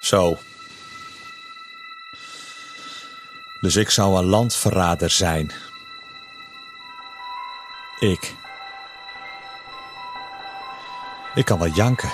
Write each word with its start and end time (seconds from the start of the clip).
Zo. 0.00 0.38
Dus 3.60 3.76
ik 3.76 3.90
zou 3.90 4.18
een 4.18 4.24
landverrader 4.24 5.10
zijn. 5.10 5.50
Ik. 7.98 8.34
Ik 11.34 11.44
kan 11.44 11.58
wel 11.58 11.68
janken. 11.68 12.10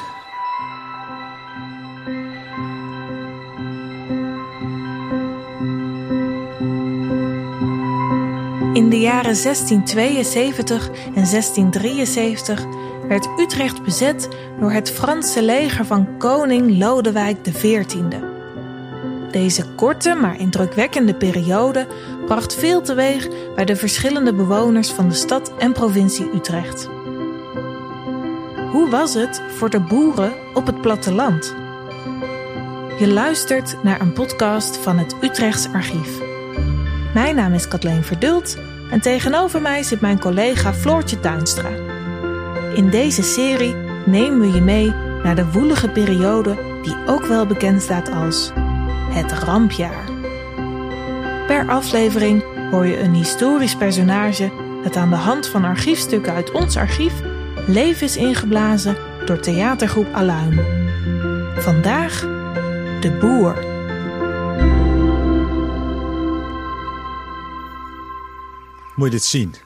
In 8.72 8.88
de 8.90 9.00
jaren 9.00 9.42
1672 9.42 10.88
en 10.88 11.12
1673 11.30 12.64
werd 13.08 13.28
Utrecht 13.38 13.82
bezet 13.82 14.28
door 14.60 14.70
het 14.70 14.90
Franse 14.90 15.42
leger 15.42 15.84
van 15.84 16.18
koning 16.18 16.78
Lodewijk 16.78 17.42
XIV. 17.42 17.84
Deze 19.30 19.64
korte 19.74 20.14
maar 20.14 20.40
indrukwekkende 20.40 21.14
periode 21.14 21.86
bracht 22.26 22.54
veel 22.54 22.82
teweeg 22.82 23.28
bij 23.54 23.64
de 23.64 23.76
verschillende 23.76 24.34
bewoners 24.34 24.90
van 24.90 25.08
de 25.08 25.14
stad 25.14 25.52
en 25.58 25.72
provincie 25.72 26.30
Utrecht. 26.34 26.88
Hoe 28.70 28.88
was 28.90 29.14
het 29.14 29.42
voor 29.56 29.70
de 29.70 29.80
boeren 29.80 30.32
op 30.54 30.66
het 30.66 30.80
platteland? 30.80 31.54
Je 32.98 33.08
luistert 33.08 33.76
naar 33.82 34.00
een 34.00 34.12
podcast 34.12 34.76
van 34.76 34.98
het 34.98 35.14
Utrechts 35.20 35.68
Archief. 35.72 36.20
Mijn 37.14 37.34
naam 37.34 37.52
is 37.52 37.68
Kathleen 37.68 38.04
Verdult 38.04 38.56
en 38.90 39.00
tegenover 39.00 39.60
mij 39.62 39.82
zit 39.82 40.00
mijn 40.00 40.20
collega 40.20 40.74
Floortje 40.74 41.20
Tuinstra. 41.20 41.85
In 42.76 42.90
deze 42.90 43.22
serie 43.22 43.74
nemen 44.06 44.40
we 44.40 44.52
je 44.52 44.60
mee 44.60 44.92
naar 45.22 45.34
de 45.34 45.50
woelige 45.52 45.88
periode 45.88 46.56
die 46.82 46.96
ook 47.06 47.24
wel 47.24 47.46
bekend 47.46 47.82
staat 47.82 48.10
als 48.10 48.52
het 49.10 49.32
rampjaar. 49.32 50.04
Per 51.46 51.68
aflevering 51.68 52.44
hoor 52.70 52.86
je 52.86 52.98
een 52.98 53.14
historisch 53.14 53.76
personage 53.76 54.52
dat 54.82 54.96
aan 54.96 55.10
de 55.10 55.16
hand 55.16 55.48
van 55.48 55.64
archiefstukken 55.64 56.32
uit 56.32 56.50
ons 56.50 56.76
archief 56.76 57.12
leven 57.66 58.06
is 58.06 58.16
ingeblazen 58.16 58.96
door 59.24 59.40
theatergroep 59.40 60.12
Aluin. 60.12 60.60
Vandaag 61.56 62.20
de 63.00 63.16
boer. 63.20 63.54
Moet 68.94 69.06
je 69.06 69.10
dit 69.10 69.24
zien? 69.24 69.65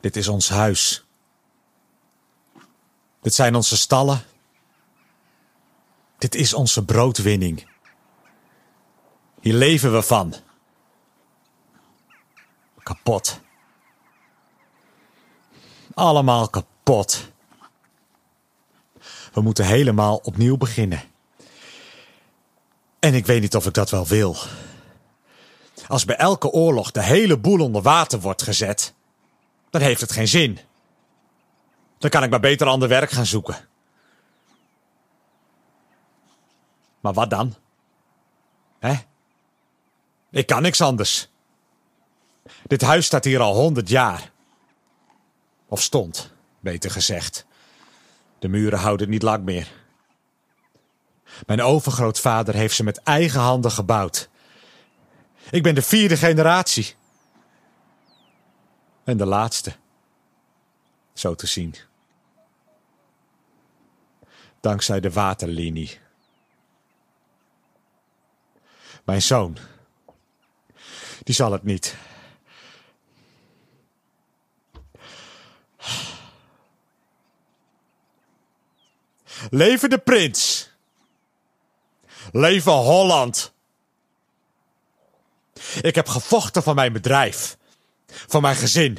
Dit 0.00 0.16
is 0.16 0.28
ons 0.28 0.48
huis. 0.48 1.04
Dit 3.20 3.34
zijn 3.34 3.54
onze 3.54 3.76
stallen. 3.76 4.22
Dit 6.18 6.34
is 6.34 6.54
onze 6.54 6.84
broodwinning. 6.84 7.66
Hier 9.40 9.54
leven 9.54 9.92
we 9.92 10.02
van. 10.02 10.34
Kapot. 12.82 13.40
Allemaal 15.94 16.48
kapot. 16.48 17.30
We 19.32 19.40
moeten 19.40 19.66
helemaal 19.66 20.16
opnieuw 20.16 20.56
beginnen. 20.56 21.02
En 22.98 23.14
ik 23.14 23.26
weet 23.26 23.40
niet 23.40 23.56
of 23.56 23.66
ik 23.66 23.74
dat 23.74 23.90
wel 23.90 24.06
wil. 24.06 24.36
Als 25.86 26.04
bij 26.04 26.16
elke 26.16 26.50
oorlog 26.50 26.90
de 26.90 27.02
hele 27.02 27.38
boel 27.38 27.60
onder 27.60 27.82
water 27.82 28.20
wordt 28.20 28.42
gezet, 28.42 28.94
dan 29.70 29.80
heeft 29.80 30.00
het 30.00 30.12
geen 30.12 30.28
zin. 30.28 30.58
Dan 31.98 32.10
kan 32.10 32.22
ik 32.22 32.30
maar 32.30 32.40
beter 32.40 32.66
ander 32.66 32.88
werk 32.88 33.10
gaan 33.10 33.26
zoeken. 33.26 33.56
Maar 37.00 37.12
wat 37.12 37.30
dan? 37.30 37.54
Hè? 38.78 38.94
Ik 40.30 40.46
kan 40.46 40.62
niks 40.62 40.80
anders. 40.80 41.28
Dit 42.66 42.82
huis 42.82 43.06
staat 43.06 43.24
hier 43.24 43.40
al 43.40 43.54
honderd 43.54 43.88
jaar. 43.88 44.30
Of 45.68 45.82
stond, 45.82 46.32
beter 46.60 46.90
gezegd. 46.90 47.46
De 48.38 48.48
muren 48.48 48.78
houden 48.78 49.08
niet 49.08 49.22
lang 49.22 49.44
meer. 49.44 49.68
Mijn 51.46 51.62
overgrootvader 51.62 52.54
heeft 52.54 52.74
ze 52.74 52.84
met 52.84 53.02
eigen 53.02 53.40
handen 53.40 53.70
gebouwd. 53.70 54.28
Ik 55.50 55.62
ben 55.62 55.74
de 55.74 55.82
vierde 55.82 56.16
generatie. 56.16 56.94
En 59.08 59.16
de 59.16 59.26
laatste. 59.26 59.72
Zo 61.12 61.34
te 61.34 61.46
zien. 61.46 61.74
Dankzij 64.60 65.00
de 65.00 65.10
waterlinie. 65.10 65.98
Mijn 69.04 69.22
zoon. 69.22 69.58
Die 71.22 71.34
zal 71.34 71.52
het 71.52 71.62
niet. 71.62 71.96
Leven 79.50 79.90
de 79.90 79.98
prins. 79.98 80.70
Leven 82.32 82.72
Holland. 82.72 83.52
Ik 85.80 85.94
heb 85.94 86.08
gevochten 86.08 86.62
voor 86.62 86.74
mijn 86.74 86.92
bedrijf. 86.92 87.56
Voor 88.12 88.40
mijn 88.40 88.56
gezin. 88.56 88.98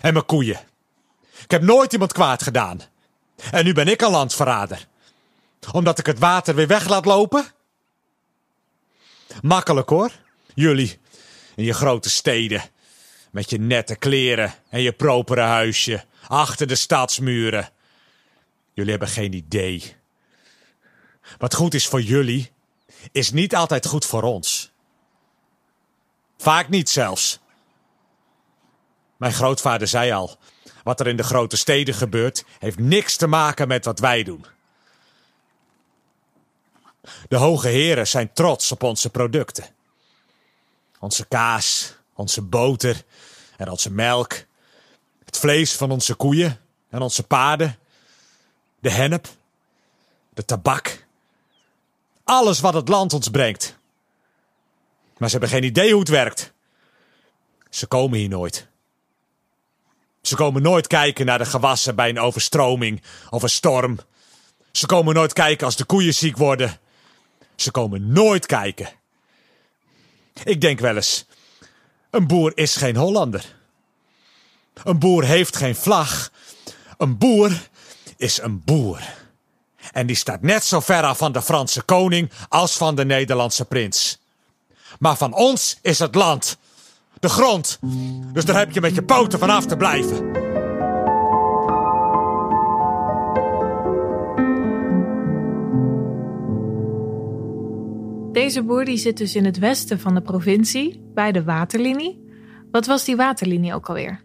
En 0.00 0.12
mijn 0.12 0.26
koeien. 0.26 0.60
Ik 1.42 1.50
heb 1.50 1.62
nooit 1.62 1.92
iemand 1.92 2.12
kwaad 2.12 2.42
gedaan. 2.42 2.80
En 3.50 3.64
nu 3.64 3.72
ben 3.72 3.88
ik 3.88 4.00
een 4.00 4.10
landverrader. 4.10 4.86
Omdat 5.72 5.98
ik 5.98 6.06
het 6.06 6.18
water 6.18 6.54
weer 6.54 6.66
weg 6.66 6.88
laat 6.88 7.04
lopen? 7.04 7.46
Makkelijk 9.42 9.88
hoor. 9.88 10.10
Jullie 10.54 10.98
in 11.54 11.64
je 11.64 11.74
grote 11.74 12.10
steden. 12.10 12.62
Met 13.30 13.50
je 13.50 13.58
nette 13.58 13.96
kleren 13.96 14.54
en 14.68 14.80
je 14.80 14.92
propere 14.92 15.40
huisje. 15.40 16.04
Achter 16.28 16.66
de 16.66 16.74
stadsmuren. 16.74 17.70
Jullie 18.72 18.90
hebben 18.90 19.08
geen 19.08 19.32
idee. 19.32 19.96
Wat 21.38 21.54
goed 21.54 21.74
is 21.74 21.86
voor 21.86 22.02
jullie, 22.02 22.52
is 23.12 23.30
niet 23.30 23.54
altijd 23.54 23.86
goed 23.86 24.04
voor 24.04 24.22
ons. 24.22 24.70
Vaak 26.38 26.68
niet 26.68 26.88
zelfs. 26.88 27.40
Mijn 29.16 29.32
grootvader 29.32 29.88
zei 29.88 30.12
al: 30.12 30.38
wat 30.84 31.00
er 31.00 31.06
in 31.06 31.16
de 31.16 31.22
grote 31.22 31.56
steden 31.56 31.94
gebeurt, 31.94 32.44
heeft 32.58 32.78
niks 32.78 33.16
te 33.16 33.26
maken 33.26 33.68
met 33.68 33.84
wat 33.84 33.98
wij 33.98 34.22
doen. 34.22 34.46
De 37.28 37.36
hoge 37.36 37.68
heren 37.68 38.06
zijn 38.06 38.32
trots 38.32 38.72
op 38.72 38.82
onze 38.82 39.10
producten. 39.10 39.64
Onze 40.98 41.26
kaas, 41.26 41.96
onze 42.14 42.42
boter 42.42 43.02
en 43.56 43.70
onze 43.70 43.90
melk. 43.90 44.32
Het 45.24 45.38
vlees 45.38 45.72
van 45.72 45.90
onze 45.90 46.14
koeien 46.14 46.60
en 46.88 47.00
onze 47.00 47.22
paarden. 47.22 47.78
De 48.78 48.90
hennep. 48.90 49.28
De 50.34 50.44
tabak. 50.44 51.06
Alles 52.24 52.60
wat 52.60 52.74
het 52.74 52.88
land 52.88 53.12
ons 53.12 53.28
brengt. 53.28 53.76
Maar 55.16 55.28
ze 55.28 55.38
hebben 55.38 55.54
geen 55.54 55.68
idee 55.68 55.90
hoe 55.90 56.00
het 56.00 56.08
werkt. 56.08 56.52
Ze 57.70 57.86
komen 57.86 58.18
hier 58.18 58.28
nooit. 58.28 58.68
Ze 60.26 60.36
komen 60.36 60.62
nooit 60.62 60.86
kijken 60.86 61.26
naar 61.26 61.38
de 61.38 61.44
gewassen 61.44 61.94
bij 61.94 62.08
een 62.08 62.18
overstroming 62.18 63.02
of 63.30 63.42
een 63.42 63.48
storm. 63.48 63.98
Ze 64.72 64.86
komen 64.86 65.14
nooit 65.14 65.32
kijken 65.32 65.66
als 65.66 65.76
de 65.76 65.84
koeien 65.84 66.14
ziek 66.14 66.36
worden. 66.36 66.78
Ze 67.56 67.70
komen 67.70 68.12
nooit 68.12 68.46
kijken. 68.46 68.88
Ik 70.44 70.60
denk 70.60 70.80
wel 70.80 70.96
eens: 70.96 71.24
een 72.10 72.26
boer 72.26 72.52
is 72.54 72.76
geen 72.76 72.96
Hollander. 72.96 73.54
Een 74.84 74.98
boer 74.98 75.24
heeft 75.24 75.56
geen 75.56 75.76
vlag. 75.76 76.30
Een 76.98 77.18
boer 77.18 77.68
is 78.16 78.40
een 78.40 78.64
boer. 78.64 79.00
En 79.92 80.06
die 80.06 80.16
staat 80.16 80.42
net 80.42 80.64
zo 80.64 80.80
ver 80.80 81.02
af 81.02 81.18
van 81.18 81.32
de 81.32 81.42
Franse 81.42 81.82
koning 81.82 82.30
als 82.48 82.76
van 82.76 82.94
de 82.94 83.04
Nederlandse 83.04 83.64
prins. 83.64 84.18
Maar 84.98 85.16
van 85.16 85.34
ons 85.34 85.78
is 85.82 85.98
het 85.98 86.14
land. 86.14 86.58
De 87.26 87.32
grond. 87.32 87.78
Dus 88.32 88.44
daar 88.44 88.58
heb 88.58 88.72
je 88.72 88.80
met 88.80 88.94
je 88.94 89.02
poten 89.02 89.38
vanaf 89.38 89.66
te 89.66 89.76
blijven. 89.76 90.32
Deze 98.32 98.62
boer 98.62 98.84
die 98.84 98.96
zit 98.96 99.16
dus 99.16 99.34
in 99.34 99.44
het 99.44 99.58
westen 99.58 100.00
van 100.00 100.14
de 100.14 100.20
provincie, 100.22 101.10
bij 101.14 101.32
de 101.32 101.44
waterlinie. 101.44 102.24
Wat 102.70 102.86
was 102.86 103.04
die 103.04 103.16
waterlinie 103.16 103.74
ook 103.74 103.88
alweer? 103.88 104.20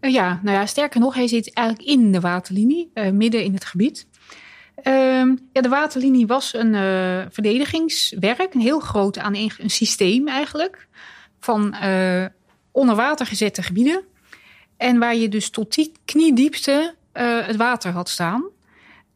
Uh, 0.00 0.12
ja, 0.12 0.40
nou 0.42 0.56
ja, 0.56 0.66
sterker 0.66 1.00
nog, 1.00 1.14
hij 1.14 1.28
zit 1.28 1.52
eigenlijk 1.52 1.88
in 1.88 2.12
de 2.12 2.20
waterlinie, 2.20 2.90
uh, 2.94 3.10
midden 3.10 3.44
in 3.44 3.54
het 3.54 3.64
gebied. 3.64 4.06
Uh, 4.84 4.92
ja, 5.52 5.60
de 5.60 5.68
waterlinie 5.68 6.26
was 6.26 6.54
een 6.54 6.74
uh, 6.74 7.22
verdedigingswerk, 7.30 8.54
een 8.54 8.60
heel 8.60 8.80
groot 8.80 9.18
aan 9.18 9.34
een, 9.34 9.52
een 9.58 9.70
systeem 9.70 10.28
eigenlijk, 10.28 10.88
van 11.44 11.74
onder 12.70 12.94
water 12.96 13.26
gezette 13.26 13.62
gebieden. 13.62 14.02
En 14.76 14.98
waar 14.98 15.16
je 15.16 15.28
dus 15.28 15.50
tot 15.50 15.74
die 15.74 15.92
kniediepte 16.04 16.94
het 17.46 17.56
water 17.56 17.92
had 17.92 18.08
staan. 18.08 18.44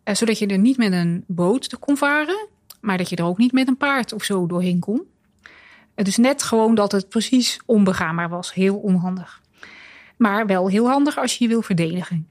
eh, 0.02 0.14
zodat 0.14 0.38
je 0.38 0.46
er 0.46 0.58
niet 0.58 0.76
met 0.76 0.92
een 0.92 1.24
boot 1.26 1.78
kon 1.78 1.96
varen, 1.96 2.48
maar 2.80 2.98
dat 2.98 3.08
je 3.08 3.16
er 3.16 3.24
ook 3.24 3.38
niet 3.38 3.52
met 3.52 3.68
een 3.68 3.76
paard 3.76 4.12
of 4.12 4.24
zo 4.24 4.46
doorheen 4.46 4.78
kon. 4.78 5.02
Het 5.94 6.08
is 6.08 6.16
net 6.16 6.42
gewoon 6.42 6.74
dat 6.74 6.92
het 6.92 7.08
precies 7.08 7.60
onbegaanbaar 7.66 8.28
was. 8.28 8.54
Heel 8.54 8.76
onhandig. 8.76 9.40
Maar 10.16 10.46
wel 10.46 10.68
heel 10.68 10.88
handig 10.88 11.18
als 11.18 11.36
je 11.38 11.44
je 11.44 11.50
wil 11.50 11.62
verdedigen. 11.62 12.28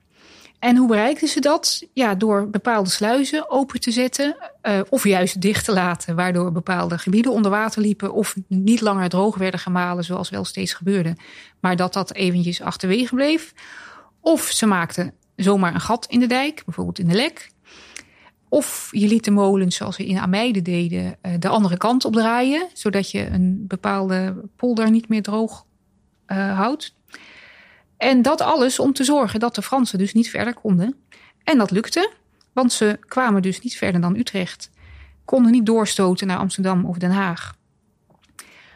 En 0.60 0.76
hoe 0.78 0.88
bereikten 0.88 1.28
ze 1.28 1.40
dat? 1.40 1.88
Ja, 1.94 2.16
door 2.16 2.50
bepaalde 2.50 2.90
sluizen 2.90 3.50
open 3.50 3.80
te 3.80 3.92
zetten 3.92 4.36
uh, 4.64 4.80
of 4.90 5.04
juist 5.04 5.42
dicht 5.42 5.66
te 5.66 5.74
laten, 5.74 6.16
waardoor 6.16 6.52
bepaalde 6.52 6.98
gebieden 6.98 7.32
onder 7.32 7.52
water 7.52 7.82
liepen 7.82 8.14
of 8.14 8.36
niet 8.48 8.82
langer 8.82 9.10
droog 9.10 9.38
werden 9.38 9.60
gemalen, 9.60 10.04
zoals 10.04 10.30
wel 10.30 10.46
steeds 10.46 10.74
gebeurde, 10.74 11.16
maar 11.60 11.76
dat 11.76 11.94
dat 11.94 12.14
eventjes 12.14 12.62
achterwege 12.62 13.16
bleef. 13.16 13.54
Of 14.22 14.42
ze 14.42 14.66
maakten 14.66 15.14
zomaar 15.36 15.74
een 15.74 15.82
gat 15.82 16.06
in 16.06 16.20
de 16.20 16.28
dijk, 16.28 16.62
bijvoorbeeld 16.66 17.00
in 17.00 17.08
de 17.08 17.16
lek. 17.16 17.50
Of 18.50 18.90
je 18.92 19.08
liet 19.08 19.24
de 19.24 19.32
molens, 19.32 19.76
zoals 19.76 19.98
we 19.98 20.06
in 20.06 20.18
Ameide 20.18 20.62
deden, 20.62 21.18
uh, 21.22 21.32
de 21.40 21.48
andere 21.48 21.78
kant 21.78 22.06
opdraaien, 22.06 22.68
zodat 22.74 23.12
je 23.12 23.28
een 23.28 23.66
bepaalde 23.68 24.36
polder 24.56 24.92
niet 24.92 25.10
meer 25.10 25.22
droog 25.22 25.66
uh, 26.28 26.58
houdt. 26.58 26.95
En 27.98 28.22
dat 28.22 28.42
alles 28.42 28.80
om 28.80 28.94
te 28.94 29.04
zorgen 29.04 29.40
dat 29.40 29.56
de 29.56 29.62
Fransen 29.62 29.98
dus 29.98 30.14
niet 30.14 30.30
verder 30.30 30.54
konden. 30.54 30.96
En 31.44 31.58
dat 31.58 31.72
lukte, 31.72 32.12
want 32.54 32.74
ze 32.74 33.00
kwamen 33.08 33.42
dus 33.42 33.62
niet 33.62 33.78
verder 33.78 34.02
dan 34.02 34.16
Utrecht. 34.16 34.70
Konden 35.26 35.52
niet 35.52 35.66
doorstoten 35.66 36.28
naar 36.28 36.38
Amsterdam 36.38 36.86
of 36.86 36.98
Den 36.98 37.12
Haag. 37.12 37.56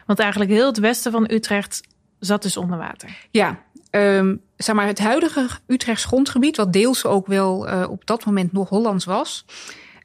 Want 0.06 0.18
eigenlijk 0.18 0.50
heel 0.50 0.66
het 0.66 0.78
westen 0.78 1.12
van 1.12 1.30
Utrecht 1.30 1.80
zat 2.18 2.42
dus 2.42 2.56
onder 2.56 2.78
water. 2.78 3.26
Ja, 3.30 3.62
um, 3.90 4.42
zeg 4.56 4.74
maar 4.74 4.86
het 4.86 4.98
huidige 4.98 5.48
Utrechts 5.66 6.04
grondgebied, 6.04 6.56
wat 6.56 6.72
deels 6.72 7.04
ook 7.04 7.26
wel 7.26 7.68
uh, 7.68 7.90
op 7.90 8.06
dat 8.06 8.24
moment 8.24 8.52
nog 8.52 8.68
Hollands 8.68 9.04
was. 9.04 9.44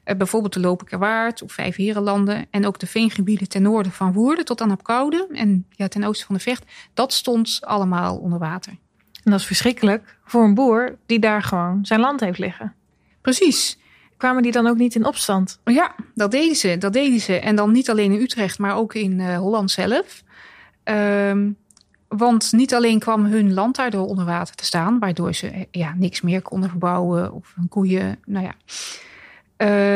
Uh, 0.04 0.16
bijvoorbeeld 0.16 0.52
de 0.52 0.60
Lopikerwaard 0.60 1.42
of 1.42 1.52
Vijfherenlanden 1.52 2.46
en 2.50 2.66
ook 2.66 2.78
de 2.78 2.86
veengebieden 2.86 3.48
ten 3.48 3.62
noorden 3.62 3.92
van 3.92 4.12
Woerden 4.12 4.44
tot 4.44 4.60
aan 4.60 4.70
Apkoude 4.70 5.28
en 5.32 5.66
ja, 5.70 5.88
ten 5.88 6.04
oosten 6.04 6.26
van 6.26 6.34
de 6.34 6.42
Vecht. 6.42 6.64
Dat 6.94 7.12
stond 7.12 7.58
allemaal 7.60 8.16
onder 8.16 8.38
water. 8.38 8.76
En 9.26 9.32
dat 9.32 9.40
is 9.40 9.46
verschrikkelijk 9.46 10.16
voor 10.24 10.44
een 10.44 10.54
boer 10.54 10.96
die 11.06 11.18
daar 11.18 11.42
gewoon 11.42 11.86
zijn 11.86 12.00
land 12.00 12.20
heeft 12.20 12.38
liggen. 12.38 12.74
Precies. 13.20 13.78
Kwamen 14.16 14.42
die 14.42 14.52
dan 14.52 14.66
ook 14.66 14.76
niet 14.76 14.94
in 14.94 15.04
opstand? 15.04 15.60
Ja, 15.64 15.94
dat 16.14 16.30
deden 16.30 16.56
ze. 16.56 16.78
Dat 16.78 16.92
deden 16.92 17.20
ze. 17.20 17.38
En 17.38 17.56
dan 17.56 17.72
niet 17.72 17.90
alleen 17.90 18.12
in 18.12 18.20
Utrecht, 18.20 18.58
maar 18.58 18.76
ook 18.76 18.94
in 18.94 19.18
uh, 19.18 19.38
Holland 19.38 19.70
zelf. 19.70 20.22
Um, 20.84 21.56
want 22.08 22.52
niet 22.52 22.74
alleen 22.74 22.98
kwam 22.98 23.24
hun 23.24 23.54
land 23.54 23.76
daardoor 23.76 24.06
onder 24.06 24.24
water 24.24 24.54
te 24.54 24.64
staan, 24.64 24.98
waardoor 24.98 25.34
ze 25.34 25.48
eh, 25.48 25.64
ja, 25.70 25.94
niks 25.96 26.20
meer 26.20 26.42
konden 26.42 26.70
verbouwen 26.70 27.32
of 27.32 27.52
hun 27.56 27.68
koeien. 27.68 28.18
Nou 28.24 28.44
ja. 28.44 28.54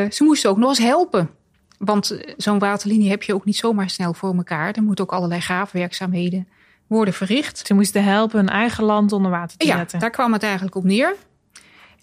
Uh, 0.03 0.11
ze 0.11 0.23
moesten 0.23 0.49
ook 0.49 0.57
nog 0.57 0.69
eens 0.69 0.79
helpen. 0.79 1.29
Want 1.77 2.19
zo'n 2.37 2.59
waterlinie 2.59 3.09
heb 3.09 3.23
je 3.23 3.33
ook 3.33 3.45
niet 3.45 3.57
zomaar 3.57 3.89
snel 3.89 4.13
voor 4.13 4.35
elkaar. 4.35 4.73
Er 4.73 4.83
moeten 4.83 5.03
ook 5.03 5.13
allerlei 5.13 5.41
graafwerkzaamheden 5.41 6.47
worden 6.91 7.13
verricht. 7.13 7.67
Ze 7.67 7.73
moesten 7.73 8.03
helpen 8.03 8.37
hun 8.37 8.49
eigen 8.49 8.83
land 8.83 9.11
onder 9.11 9.31
water 9.31 9.57
te 9.57 9.65
ja, 9.65 9.77
zetten. 9.77 9.99
daar 9.99 10.09
kwam 10.09 10.33
het 10.33 10.43
eigenlijk 10.43 10.75
op 10.75 10.83
neer. 10.83 11.15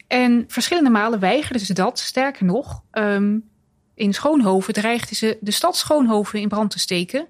En 0.07 0.45
verschillende 0.47 0.91
malen 0.91 1.21
weigerden 1.21 1.67
ze 1.67 1.73
dat. 1.73 1.99
Sterker 1.99 2.45
nog, 2.45 2.83
um, 2.93 3.49
in 3.95 4.15
Schoonhoven 4.15 4.75
dreigden 4.75 5.17
ze 5.17 5.39
de 5.41 5.51
stad 5.51 5.77
Schoonhoven 5.77 6.41
in 6.41 6.49
brand 6.49 6.71
te 6.71 6.79
steken. 6.79 7.27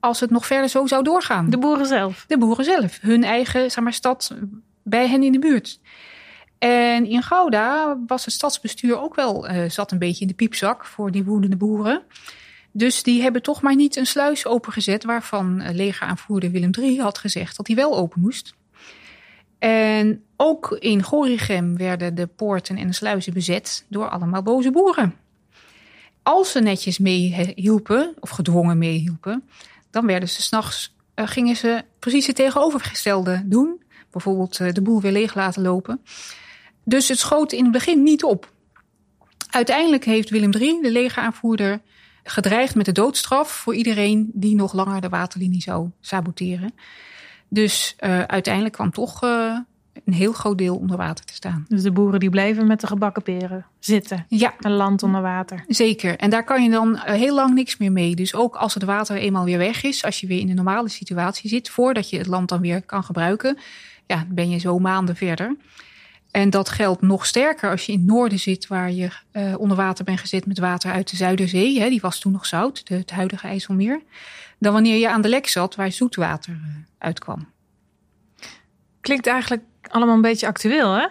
Als 0.00 0.20
het 0.20 0.30
nog 0.30 0.46
verder 0.46 0.68
zo 0.68 0.86
zou 0.86 1.02
doorgaan. 1.02 1.50
De 1.50 1.58
boeren 1.58 1.86
zelf? 1.86 2.24
De 2.26 2.38
boeren 2.38 2.64
zelf. 2.64 2.98
Hun 3.00 3.24
eigen 3.24 3.70
zeg 3.70 3.84
maar, 3.84 3.92
stad 3.92 4.34
bij 4.82 5.08
hen 5.08 5.22
in 5.22 5.32
de 5.32 5.38
buurt. 5.38 5.80
En 6.58 7.06
in 7.06 7.22
Gouda 7.22 7.98
was 8.06 8.24
het 8.24 8.34
stadsbestuur 8.34 9.00
ook 9.00 9.14
wel, 9.14 9.50
uh, 9.50 9.70
zat 9.70 9.92
een 9.92 9.98
beetje 9.98 10.20
in 10.20 10.26
de 10.26 10.34
piepzak 10.34 10.84
voor 10.84 11.10
die 11.10 11.24
woedende 11.24 11.56
boeren. 11.56 12.02
Dus 12.78 13.02
die 13.02 13.22
hebben 13.22 13.42
toch 13.42 13.62
maar 13.62 13.74
niet 13.74 13.96
een 13.96 14.06
sluis 14.06 14.46
opengezet 14.46 15.04
waarvan 15.04 15.72
legeraanvoerder 15.72 16.50
Willem 16.50 16.70
III 16.78 17.00
had 17.00 17.18
gezegd 17.18 17.56
dat 17.56 17.66
hij 17.66 17.76
wel 17.76 17.96
open 17.96 18.20
moest. 18.20 18.54
En 19.58 20.24
ook 20.36 20.76
in 20.78 21.02
Gorinchem 21.02 21.76
werden 21.76 22.14
de 22.14 22.26
poorten 22.26 22.76
en 22.76 22.86
de 22.86 22.92
sluizen 22.92 23.32
bezet 23.32 23.84
door 23.88 24.08
allemaal 24.08 24.42
boze 24.42 24.70
boeren. 24.70 25.14
Als 26.22 26.52
ze 26.52 26.60
netjes 26.60 26.98
meehielpen, 26.98 28.14
of 28.20 28.30
gedwongen 28.30 28.78
meehielpen, 28.78 29.48
dan 29.90 30.06
werden 30.06 30.28
ze 30.28 30.42
s'nachts, 30.42 30.94
uh, 31.14 31.26
gingen 31.26 31.56
ze 31.56 31.84
precies 31.98 32.26
het 32.26 32.36
tegenovergestelde 32.36 33.42
doen. 33.44 33.82
Bijvoorbeeld 34.10 34.58
uh, 34.58 34.72
de 34.72 34.82
boel 34.82 35.00
weer 35.00 35.12
leeg 35.12 35.34
laten 35.34 35.62
lopen. 35.62 36.00
Dus 36.84 37.08
het 37.08 37.18
schoot 37.18 37.52
in 37.52 37.62
het 37.62 37.72
begin 37.72 38.02
niet 38.02 38.24
op. 38.24 38.52
Uiteindelijk 39.50 40.04
heeft 40.04 40.30
Willem 40.30 40.52
III, 40.52 40.80
de 40.82 40.90
legeraanvoerder, 40.90 41.80
gedreigd 42.30 42.74
met 42.74 42.84
de 42.84 42.92
doodstraf 42.92 43.50
voor 43.50 43.74
iedereen 43.74 44.30
die 44.34 44.54
nog 44.54 44.72
langer 44.72 45.00
de 45.00 45.08
waterlinie 45.08 45.62
zou 45.62 45.90
saboteren. 46.00 46.72
Dus 47.48 47.96
uh, 48.00 48.22
uiteindelijk 48.22 48.74
kwam 48.74 48.90
toch 48.90 49.24
uh, 49.24 49.58
een 50.04 50.12
heel 50.12 50.32
groot 50.32 50.58
deel 50.58 50.76
onder 50.76 50.96
water 50.96 51.24
te 51.24 51.34
staan. 51.34 51.64
Dus 51.68 51.82
de 51.82 51.92
boeren 51.92 52.20
die 52.20 52.30
bleven 52.30 52.66
met 52.66 52.80
de 52.80 52.86
gebakken 52.86 53.22
peren 53.22 53.66
zitten. 53.78 54.24
Ja. 54.28 54.54
Een 54.60 54.72
land 54.72 55.02
onder 55.02 55.22
water. 55.22 55.64
Zeker. 55.68 56.16
En 56.16 56.30
daar 56.30 56.44
kan 56.44 56.62
je 56.62 56.70
dan 56.70 56.94
uh, 56.94 57.02
heel 57.02 57.34
lang 57.34 57.54
niks 57.54 57.76
meer 57.76 57.92
mee. 57.92 58.14
Dus 58.14 58.34
ook 58.34 58.56
als 58.56 58.74
het 58.74 58.82
water 58.82 59.16
eenmaal 59.16 59.44
weer 59.44 59.58
weg 59.58 59.82
is, 59.82 60.04
als 60.04 60.20
je 60.20 60.26
weer 60.26 60.40
in 60.40 60.48
een 60.48 60.56
normale 60.56 60.88
situatie 60.88 61.50
zit, 61.50 61.70
voordat 61.70 62.10
je 62.10 62.18
het 62.18 62.26
land 62.26 62.48
dan 62.48 62.60
weer 62.60 62.82
kan 62.82 63.04
gebruiken, 63.04 63.58
ja, 64.06 64.24
ben 64.28 64.50
je 64.50 64.58
zo 64.58 64.78
maanden 64.78 65.16
verder. 65.16 65.56
En 66.30 66.50
dat 66.50 66.68
geldt 66.68 67.02
nog 67.02 67.26
sterker 67.26 67.70
als 67.70 67.86
je 67.86 67.92
in 67.92 67.98
het 67.98 68.06
noorden 68.06 68.38
zit, 68.38 68.66
waar 68.66 68.92
je 68.92 69.08
uh, 69.32 69.58
onder 69.58 69.76
water 69.76 70.04
bent 70.04 70.20
gezet 70.20 70.46
met 70.46 70.58
water 70.58 70.92
uit 70.92 71.10
de 71.10 71.16
Zuiderzee. 71.16 71.80
Hè, 71.80 71.88
die 71.88 72.00
was 72.00 72.18
toen 72.18 72.32
nog 72.32 72.46
zout, 72.46 72.86
de, 72.86 72.94
het 72.94 73.10
huidige 73.10 73.46
IJsselmeer. 73.46 74.00
Dan 74.58 74.72
wanneer 74.72 74.96
je 74.96 75.08
aan 75.08 75.22
de 75.22 75.28
lek 75.28 75.46
zat, 75.46 75.74
waar 75.74 75.92
zoetwater 75.92 76.52
uh, 76.52 76.74
uitkwam. 76.98 77.48
Klinkt 79.00 79.26
eigenlijk 79.26 79.62
allemaal 79.82 80.14
een 80.14 80.20
beetje 80.20 80.46
actueel, 80.46 80.92
hè? 80.92 81.06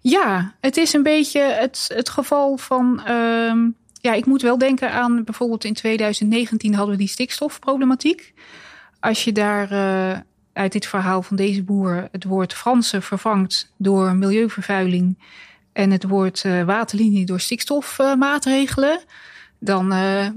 Ja, 0.00 0.54
het 0.60 0.76
is 0.76 0.92
een 0.92 1.02
beetje 1.02 1.40
het, 1.40 1.84
het 1.94 2.08
geval 2.08 2.56
van. 2.56 3.00
Uh, 3.08 3.54
ja, 4.00 4.12
ik 4.12 4.26
moet 4.26 4.42
wel 4.42 4.58
denken 4.58 4.92
aan 4.92 5.24
bijvoorbeeld 5.24 5.64
in 5.64 5.74
2019 5.74 6.74
hadden 6.74 6.92
we 6.92 7.00
die 7.00 7.08
stikstofproblematiek. 7.08 8.34
Als 9.00 9.24
je 9.24 9.32
daar 9.32 9.72
uh, 9.72 10.18
uit 10.56 10.72
dit 10.72 10.86
verhaal 10.86 11.22
van 11.22 11.36
deze 11.36 11.62
boer 11.62 12.08
het 12.12 12.24
woord 12.24 12.54
Fransen 12.54 13.02
vervangt 13.02 13.72
door 13.76 14.14
milieuvervuiling 14.14 15.18
en 15.72 15.90
het 15.90 16.04
woord 16.04 16.44
uh, 16.44 16.62
waterlinie 16.62 17.26
door 17.26 17.40
stikstofmaatregelen, 17.40 18.98
uh, 18.98 19.04
dan 19.58 19.92
uh, 19.92 20.28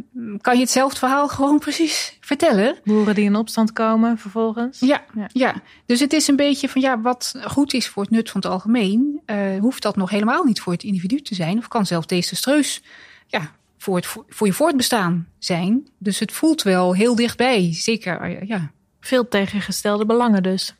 kan 0.41 0.55
je 0.55 0.61
hetzelfde 0.61 0.97
verhaal 0.97 1.27
gewoon 1.27 1.59
precies 1.65 2.17
vertellen. 2.19 2.75
Boeren 2.83 3.15
die 3.15 3.23
in 3.23 3.35
opstand 3.35 3.73
komen 3.73 4.17
vervolgens. 4.17 4.79
Ja, 4.79 5.03
ja, 5.15 5.29
ja. 5.33 5.61
dus 5.85 5.99
het 5.99 6.13
is 6.13 6.27
een 6.27 6.35
beetje 6.35 6.69
van 6.69 6.81
ja, 6.81 7.01
wat 7.01 7.33
goed 7.43 7.73
is 7.73 7.87
voor 7.87 8.03
het 8.03 8.11
nut 8.11 8.29
van 8.29 8.41
het 8.41 8.51
algemeen, 8.51 9.21
uh, 9.25 9.59
hoeft 9.59 9.81
dat 9.81 9.95
nog 9.95 10.09
helemaal 10.09 10.43
niet 10.43 10.61
voor 10.61 10.73
het 10.73 10.83
individu 10.83 11.21
te 11.21 11.35
zijn, 11.35 11.57
of 11.57 11.67
kan 11.67 11.85
zelfs 11.85 12.07
desastreus 12.07 12.81
ja, 13.27 13.51
voor, 13.77 13.95
het, 13.95 14.07
voor 14.27 14.47
je 14.47 14.53
voortbestaan 14.53 15.27
zijn. 15.37 15.87
Dus 15.97 16.19
het 16.19 16.31
voelt 16.31 16.61
wel 16.61 16.95
heel 16.95 17.15
dichtbij, 17.15 17.73
zeker. 17.73 18.45
Ja. 18.45 18.71
Veel 18.99 19.27
tegengestelde 19.27 20.05
belangen 20.05 20.43
dus. 20.43 20.75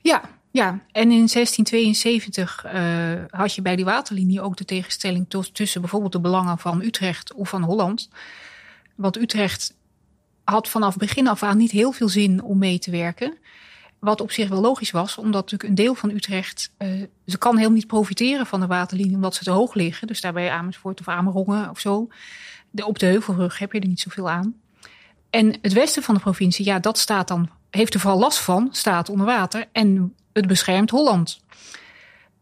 Ja, 0.00 0.22
ja. 0.50 0.68
en 0.92 1.10
in 1.10 1.28
1672 1.28 2.64
uh, 2.66 2.72
had 3.30 3.54
je 3.54 3.62
bij 3.62 3.76
die 3.76 3.84
waterlinie 3.84 4.40
ook 4.40 4.56
de 4.56 4.64
tegenstelling 4.64 5.28
tussen 5.52 5.80
bijvoorbeeld 5.80 6.12
de 6.12 6.20
belangen 6.20 6.58
van 6.58 6.82
Utrecht 6.82 7.34
of 7.34 7.48
van 7.48 7.62
Holland. 7.62 8.08
Want 8.94 9.16
Utrecht 9.16 9.76
had 10.44 10.68
vanaf 10.68 10.96
begin 10.96 11.28
af 11.28 11.42
aan 11.42 11.56
niet 11.56 11.70
heel 11.70 11.92
veel 11.92 12.08
zin 12.08 12.42
om 12.42 12.58
mee 12.58 12.78
te 12.78 12.90
werken. 12.90 13.38
Wat 13.98 14.20
op 14.20 14.30
zich 14.30 14.48
wel 14.48 14.60
logisch 14.60 14.90
was, 14.90 15.18
omdat 15.18 15.42
natuurlijk 15.42 15.70
een 15.70 15.84
deel 15.84 15.94
van 15.94 16.10
Utrecht, 16.10 16.70
uh, 16.78 17.02
ze 17.26 17.38
kan 17.38 17.56
helemaal 17.56 17.76
niet 17.76 17.86
profiteren 17.86 18.46
van 18.46 18.60
de 18.60 18.66
waterlinie 18.66 19.14
omdat 19.14 19.34
ze 19.34 19.44
te 19.44 19.50
hoog 19.50 19.74
liggen. 19.74 20.06
Dus 20.06 20.20
daarbij 20.20 20.50
Amersfoort 20.50 21.00
of 21.00 21.08
Amerongen 21.08 21.70
of 21.70 21.80
zo. 21.80 22.08
Op 22.84 22.98
de 22.98 23.06
Heuvelrug 23.06 23.58
heb 23.58 23.72
je 23.72 23.80
er 23.80 23.88
niet 23.88 24.00
zoveel 24.00 24.30
aan. 24.30 24.54
En 25.36 25.58
het 25.62 25.72
westen 25.72 26.02
van 26.02 26.14
de 26.14 26.20
provincie, 26.20 26.64
ja, 26.64 26.78
dat 26.78 26.98
staat 26.98 27.28
dan, 27.28 27.50
heeft 27.70 27.94
er 27.94 28.00
vooral 28.00 28.18
last 28.18 28.38
van, 28.38 28.68
staat 28.70 29.08
onder 29.08 29.26
water 29.26 29.68
en 29.72 30.14
het 30.32 30.46
beschermt 30.46 30.90
Holland. 30.90 31.40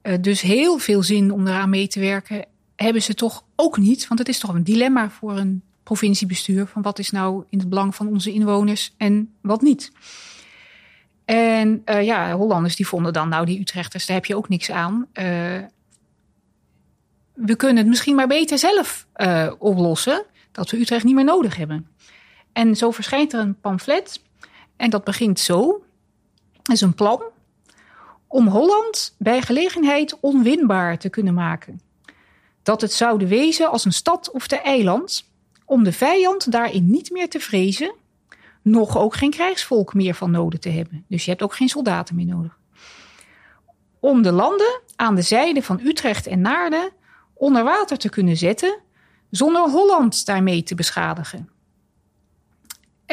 Uh, 0.02 0.14
dus 0.20 0.40
heel 0.40 0.78
veel 0.78 1.02
zin 1.02 1.30
om 1.30 1.46
eraan 1.46 1.68
mee 1.68 1.86
te 1.86 2.00
werken 2.00 2.44
hebben 2.76 3.02
ze 3.02 3.14
toch 3.14 3.44
ook 3.56 3.78
niet, 3.78 4.08
want 4.08 4.20
het 4.20 4.28
is 4.28 4.38
toch 4.38 4.54
een 4.54 4.64
dilemma 4.64 5.10
voor 5.10 5.36
een 5.36 5.62
provinciebestuur 5.82 6.66
van 6.66 6.82
wat 6.82 6.98
is 6.98 7.10
nou 7.10 7.44
in 7.48 7.58
het 7.58 7.68
belang 7.68 7.94
van 7.94 8.08
onze 8.08 8.32
inwoners 8.32 8.94
en 8.96 9.34
wat 9.40 9.62
niet. 9.62 9.92
En 11.24 11.82
uh, 11.86 12.02
ja, 12.02 12.32
Hollanders 12.32 12.76
die 12.76 12.86
vonden 12.86 13.12
dan, 13.12 13.28
nou 13.28 13.46
die 13.46 13.60
Utrechters, 13.60 14.06
daar 14.06 14.16
heb 14.16 14.26
je 14.26 14.36
ook 14.36 14.48
niks 14.48 14.70
aan. 14.70 15.06
Uh, 15.14 15.24
we 17.32 17.56
kunnen 17.56 17.76
het 17.76 17.86
misschien 17.86 18.14
maar 18.14 18.26
beter 18.26 18.58
zelf 18.58 19.06
oplossen, 19.58 20.24
dat 20.52 20.70
we 20.70 20.80
Utrecht 20.80 21.04
niet 21.04 21.14
meer 21.14 21.24
nodig 21.24 21.56
hebben. 21.56 21.93
En 22.54 22.76
zo 22.76 22.90
verschijnt 22.90 23.32
er 23.32 23.40
een 23.40 23.61
pamflet. 23.61 24.23
En 24.76 24.90
dat 24.90 25.04
begint 25.04 25.40
zo. 25.40 25.84
Is 26.73 26.80
een 26.80 26.94
plan 26.94 27.23
om 28.26 28.46
Holland 28.49 29.14
bij 29.18 29.42
gelegenheid 29.42 30.16
onwinbaar 30.20 30.99
te 30.99 31.08
kunnen 31.08 31.34
maken. 31.34 31.80
dat 32.62 32.80
het 32.80 32.92
zouden 32.92 33.28
wezen 33.28 33.70
als 33.70 33.84
een 33.84 33.92
stad 33.92 34.30
of 34.30 34.49
de 34.49 34.61
eiland, 34.61 35.30
om 35.64 35.84
de 35.84 35.92
vijand 35.92 36.52
daarin 36.52 36.90
niet 36.90 37.11
meer 37.11 37.28
te 37.28 37.40
vrezen, 37.40 37.94
nog 38.62 38.99
ook 38.99 39.14
geen 39.14 39.30
krijgsvolk 39.30 39.94
meer 39.94 40.14
van 40.14 40.30
nodig 40.30 40.61
te 40.61 40.68
hebben. 40.68 41.04
Dus 41.08 41.25
je 41.25 41.30
hebt 41.30 41.42
ook 41.42 41.54
geen 41.54 41.68
soldaten 41.68 42.14
meer 42.14 42.26
nodig. 42.26 42.58
Om 44.00 44.23
de 44.23 44.32
landen 44.32 44.80
aan 44.96 45.14
de 45.14 45.23
zijde 45.23 45.62
van 45.62 45.80
Utrecht 45.82 46.26
en 46.26 46.40
Naarden 46.40 46.90
onder 47.34 47.64
water 47.64 47.99
te 47.99 48.08
kunnen 48.08 48.37
zetten, 48.37 48.78
zonder 49.30 49.70
Holland 49.70 50.26
daarmee 50.26 50.62
te 50.62 50.75
beschadigen. 50.75 51.49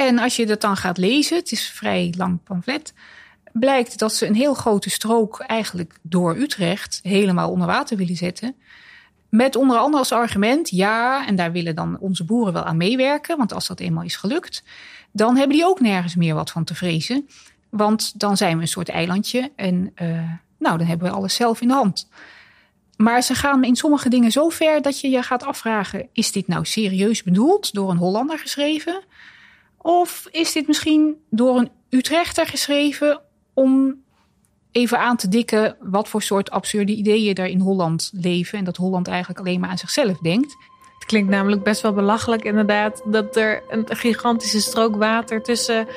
En 0.08 0.20
als 0.20 0.36
je 0.36 0.46
dat 0.46 0.62
dan 0.62 0.78
gaat 0.78 0.98
lezen, 0.98 1.38
het 1.38 1.52
is 1.52 1.68
een 1.68 1.76
vrij 1.76 2.14
lang 2.18 2.44
pamflet, 2.44 2.94
blijkt 3.52 4.00
dat 4.00 4.14
ze 4.14 4.28
een 4.28 4.36
heel 4.36 4.54
grote 4.54 4.90
strook 4.90 5.40
eigenlijk 5.40 5.94
door 6.02 6.36
Utrecht 6.36 7.00
helemaal 7.04 7.52
onder 7.52 7.68
water 7.68 7.98
willen 7.98 8.16
zetten. 8.16 8.56
Met 9.30 9.56
onder 9.56 9.78
andere 9.78 9.98
als 9.98 10.12
argument, 10.12 10.70
ja, 10.70 11.28
en 11.28 11.36
daar 11.36 11.52
willen 11.52 11.76
dan 11.76 11.98
onze 12.00 12.24
boeren 12.24 12.54
wel 12.54 12.64
aan 12.64 12.78
meewerken, 12.78 13.38
want 13.38 13.54
als 13.54 13.68
dat 13.68 13.80
eenmaal 13.80 14.04
is 14.04 14.16
gelukt, 14.16 14.64
dan 15.12 15.38
hebben 15.38 15.56
die 15.56 15.66
ook 15.66 15.80
nergens 15.80 16.16
meer 16.16 16.36
wat 16.36 16.52
van 16.52 16.64
te 16.64 16.76
vrezen. 16.76 17.28
Want 17.70 18.20
dan 18.20 18.38
zijn 18.38 18.56
we 18.56 18.62
een 18.62 18.68
soort 18.68 18.90
eilandje 18.90 19.52
en 19.56 19.92
uh, 20.02 20.32
nou, 20.58 20.78
dan 20.78 20.88
hebben 20.88 21.08
we 21.08 21.16
alles 21.16 21.36
zelf 21.36 21.62
in 21.62 21.68
de 21.68 21.74
hand. 21.74 22.10
Maar 22.98 23.22
ze 23.22 23.36
gaan 23.36 23.64
in 23.64 23.76
sommige 23.76 24.10
dingen 24.10 24.32
zo 24.32 24.50
ver 24.50 24.82
dat 24.82 25.00
je 25.00 25.10
je 25.10 25.24
gaat 25.24 25.44
afvragen: 25.44 26.08
is 26.14 26.32
dit 26.32 26.48
nou 26.48 26.66
serieus 26.66 27.24
bedoeld 27.24 27.74
door 27.74 27.90
een 27.92 27.98
Hollander 27.98 28.40
geschreven? 28.40 29.04
Of 29.82 30.28
is 30.32 30.52
dit 30.52 30.68
misschien 30.68 31.16
door 31.30 31.58
een 31.58 31.70
Utrechter 31.90 32.48
geschreven 32.48 33.22
om 33.54 34.02
even 34.72 35.00
aan 35.00 35.18
te 35.18 35.28
dikken 35.28 35.76
wat 35.80 36.08
voor 36.08 36.22
soort 36.22 36.52
absurde 36.52 36.96
ideeën 36.96 37.36
er 37.36 37.46
in 37.46 37.60
Holland 37.60 38.12
leven 38.14 38.58
en 38.58 38.64
dat 38.64 38.78
Holland 38.78 39.08
eigenlijk 39.08 39.40
alleen 39.40 39.60
maar 39.60 39.70
aan 39.70 39.78
zichzelf 39.78 40.18
denkt? 40.18 40.56
Het 40.94 41.06
klinkt 41.06 41.30
namelijk 41.30 41.64
best 41.64 41.82
wel 41.82 41.94
belachelijk 41.94 42.44
inderdaad 42.44 43.02
dat 43.06 43.36
er 43.36 43.64
een 43.70 43.86
gigantische 43.88 44.62
strook 44.62 44.96
water 44.96 45.42
tussen 45.42 45.88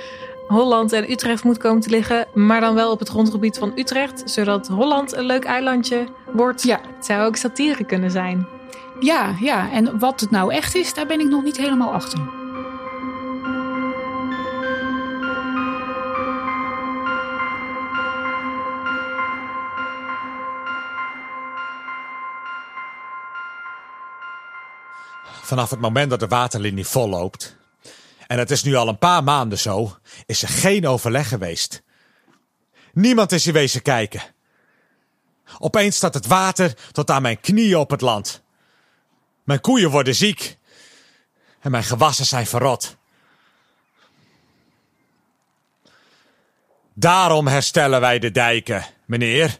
Holland 0.48 0.92
en 0.92 1.10
Utrecht 1.10 1.44
moet 1.44 1.58
komen 1.58 1.80
te 1.80 1.90
liggen, 1.90 2.26
maar 2.34 2.60
dan 2.60 2.74
wel 2.74 2.90
op 2.90 2.98
het 2.98 3.08
grondgebied 3.08 3.58
van 3.58 3.72
Utrecht, 3.76 4.22
zodat 4.30 4.68
Holland 4.68 5.12
een 5.12 5.24
leuk 5.24 5.44
eilandje 5.44 6.06
wordt. 6.32 6.62
Ja. 6.62 6.80
Het 6.96 7.06
zou 7.06 7.26
ook 7.26 7.36
satire 7.36 7.84
kunnen 7.84 8.10
zijn. 8.10 8.46
Ja, 9.00 9.36
ja, 9.40 9.70
en 9.70 9.98
wat 9.98 10.20
het 10.20 10.30
nou 10.30 10.52
echt 10.52 10.74
is, 10.74 10.94
daar 10.94 11.06
ben 11.06 11.20
ik 11.20 11.28
nog 11.28 11.42
niet 11.42 11.56
helemaal 11.56 11.92
achter. 11.92 12.43
Vanaf 25.44 25.70
het 25.70 25.80
moment 25.80 26.10
dat 26.10 26.20
de 26.20 26.28
waterlinie 26.28 26.86
volloopt, 26.86 27.56
en 28.26 28.38
het 28.38 28.50
is 28.50 28.62
nu 28.62 28.74
al 28.74 28.88
een 28.88 28.98
paar 28.98 29.24
maanden 29.24 29.58
zo, 29.58 29.98
is 30.26 30.42
er 30.42 30.48
geen 30.48 30.86
overleg 30.86 31.28
geweest. 31.28 31.82
Niemand 32.92 33.32
is 33.32 33.44
hier 33.44 33.52
wezen 33.52 33.82
kijken. 33.82 34.22
Opeens 35.58 35.96
staat 35.96 36.14
het 36.14 36.26
water 36.26 36.74
tot 36.92 37.10
aan 37.10 37.22
mijn 37.22 37.40
knieën 37.40 37.76
op 37.76 37.90
het 37.90 38.00
land. 38.00 38.42
Mijn 39.42 39.60
koeien 39.60 39.90
worden 39.90 40.14
ziek. 40.14 40.58
En 41.60 41.70
mijn 41.70 41.84
gewassen 41.84 42.26
zijn 42.26 42.46
verrot. 42.46 42.96
Daarom 46.94 47.46
herstellen 47.46 48.00
wij 48.00 48.18
de 48.18 48.30
dijken, 48.30 48.84
meneer. 49.06 49.58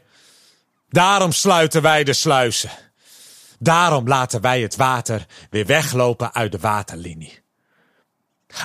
Daarom 0.89 1.33
sluiten 1.33 1.83
wij 1.83 2.05
de 2.05 2.13
sluizen. 2.13 2.71
Daarom 3.65 4.09
laten 4.09 4.41
wij 4.41 4.61
het 4.61 4.77
water 4.77 5.27
weer 5.51 5.67
weglopen 5.67 6.35
uit 6.35 6.53
de 6.53 6.59
waterlinie. 6.59 7.43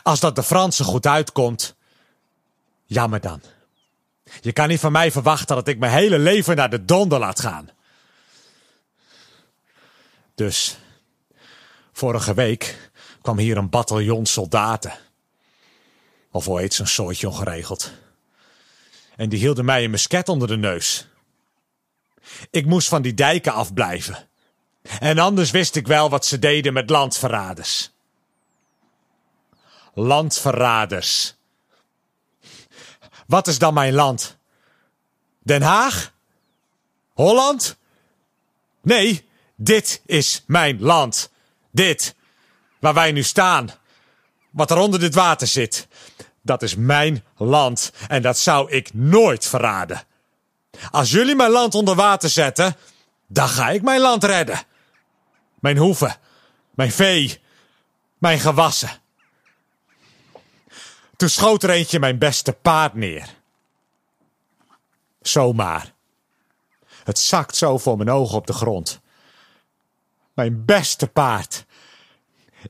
Als 0.03 0.20
dat 0.20 0.36
de 0.36 0.44
Fransen 0.44 0.86
goed 0.86 1.08
uitkomt, 1.08 1.75
jammer 2.86 3.20
dan. 3.20 3.41
Je 4.41 4.51
kan 4.51 4.68
niet 4.68 4.79
van 4.79 4.91
mij 4.91 5.12
verwachten 5.12 5.56
dat 5.56 5.68
ik 5.68 5.79
mijn 5.79 5.91
hele 5.91 6.20
leven 6.20 6.56
naar 6.56 6.70
de 6.70 6.86
donder 6.86 7.20
laat 7.20 7.39
gaan. 7.39 7.70
Dus, 10.36 10.77
vorige 11.91 12.34
week 12.34 12.91
kwam 13.22 13.38
hier 13.38 13.58
een 13.58 13.70
bataljon 13.70 14.25
soldaten. 14.25 14.94
Of 16.32 16.46
hoe 16.46 16.60
heet 16.60 16.74
zo'n 16.74 16.88
soortje 16.88 17.27
ongeregeld. 17.27 17.91
En 19.15 19.29
die 19.29 19.39
hielden 19.39 19.65
mij 19.65 19.84
een 19.84 19.91
musket 19.91 20.29
onder 20.29 20.48
de 20.48 20.58
neus. 20.58 21.08
Ik 22.50 22.65
moest 22.65 22.88
van 22.88 23.01
die 23.01 23.13
dijken 23.13 23.53
afblijven. 23.53 24.28
En 24.81 25.19
anders 25.19 25.51
wist 25.51 25.75
ik 25.75 25.88
wel 25.88 26.09
wat 26.09 26.25
ze 26.25 26.39
deden 26.39 26.74
met 26.74 26.89
landverraders. 26.89 27.91
Landverraders. 29.93 31.36
Wat 33.27 33.48
is 33.48 33.59
dan 33.59 33.74
mijn 33.74 33.93
land? 33.93 34.38
Den 35.39 35.62
Haag? 35.62 36.13
Holland? 37.13 37.77
Nee, 38.81 39.27
dit 39.55 40.01
is 40.05 40.43
mijn 40.48 40.81
land. 40.81 41.29
Dit, 41.71 42.15
waar 42.79 42.93
wij 42.93 43.12
nu 43.12 43.24
staan. 43.24 43.69
Wat 44.50 44.71
er 44.71 44.77
onder 44.77 45.00
dit 45.00 45.15
water 45.15 45.48
zit. 45.48 45.88
Dat 46.41 46.62
is 46.62 46.75
mijn 46.75 47.24
land 47.38 47.91
en 48.07 48.21
dat 48.21 48.38
zou 48.38 48.71
ik 48.71 48.93
nooit 48.93 49.45
verraden. 49.45 50.03
Als 50.91 51.12
jullie 51.12 51.36
mijn 51.36 51.51
land 51.51 51.75
onder 51.75 51.95
water 51.95 52.29
zetten, 52.29 52.75
dan 53.27 53.48
ga 53.48 53.69
ik 53.69 53.81
mijn 53.81 54.01
land 54.01 54.24
redden. 54.24 54.63
Mijn 55.59 55.77
hoeven, 55.77 56.15
mijn 56.71 56.91
vee, 56.91 57.41
mijn 58.17 58.39
gewassen. 58.39 58.89
Toen 61.15 61.29
schoot 61.29 61.63
er 61.63 61.69
eentje 61.69 61.99
mijn 61.99 62.17
beste 62.17 62.53
paard 62.53 62.93
neer. 62.93 63.35
Zomaar. 65.21 65.93
Het 67.03 67.19
zakt 67.19 67.55
zo 67.55 67.77
voor 67.77 67.97
mijn 67.97 68.09
ogen 68.09 68.37
op 68.37 68.47
de 68.47 68.53
grond. 68.53 68.99
Mijn 70.33 70.65
beste 70.65 71.07
paard. 71.07 71.65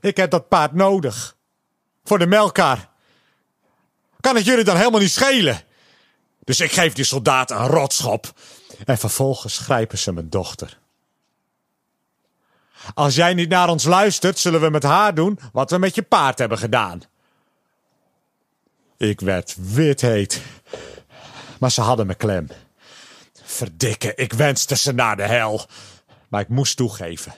Ik 0.00 0.16
heb 0.16 0.30
dat 0.30 0.48
paard 0.48 0.72
nodig. 0.72 1.36
Voor 2.04 2.18
de 2.18 2.26
melkar. 2.26 2.88
Kan 4.20 4.36
het 4.36 4.44
jullie 4.44 4.64
dan 4.64 4.76
helemaal 4.76 5.00
niet 5.00 5.10
schelen? 5.10 5.62
Dus 6.44 6.60
ik 6.60 6.72
geef 6.72 6.92
die 6.92 7.04
soldaat 7.04 7.50
een 7.50 7.66
rotschop. 7.66 8.32
En 8.84 8.98
vervolgens 8.98 9.58
grijpen 9.58 9.98
ze 9.98 10.12
mijn 10.12 10.30
dochter. 10.30 10.78
Als 12.94 13.14
jij 13.14 13.34
niet 13.34 13.48
naar 13.48 13.68
ons 13.68 13.84
luistert, 13.84 14.38
zullen 14.38 14.60
we 14.60 14.70
met 14.70 14.82
haar 14.82 15.14
doen 15.14 15.38
wat 15.52 15.70
we 15.70 15.78
met 15.78 15.94
je 15.94 16.02
paard 16.02 16.38
hebben 16.38 16.58
gedaan. 16.58 17.02
Ik 18.96 19.20
werd 19.20 19.56
wit 19.58 20.00
heet. 20.00 20.42
Maar 21.58 21.70
ze 21.70 21.80
hadden 21.80 22.06
me 22.06 22.14
klem. 22.14 22.48
Verdikke, 23.42 24.14
ik 24.14 24.32
wenste 24.32 24.76
ze 24.76 24.92
naar 24.92 25.16
de 25.16 25.26
hel. 25.26 25.66
Maar 26.28 26.40
ik 26.40 26.48
moest 26.48 26.76
toegeven. 26.76 27.34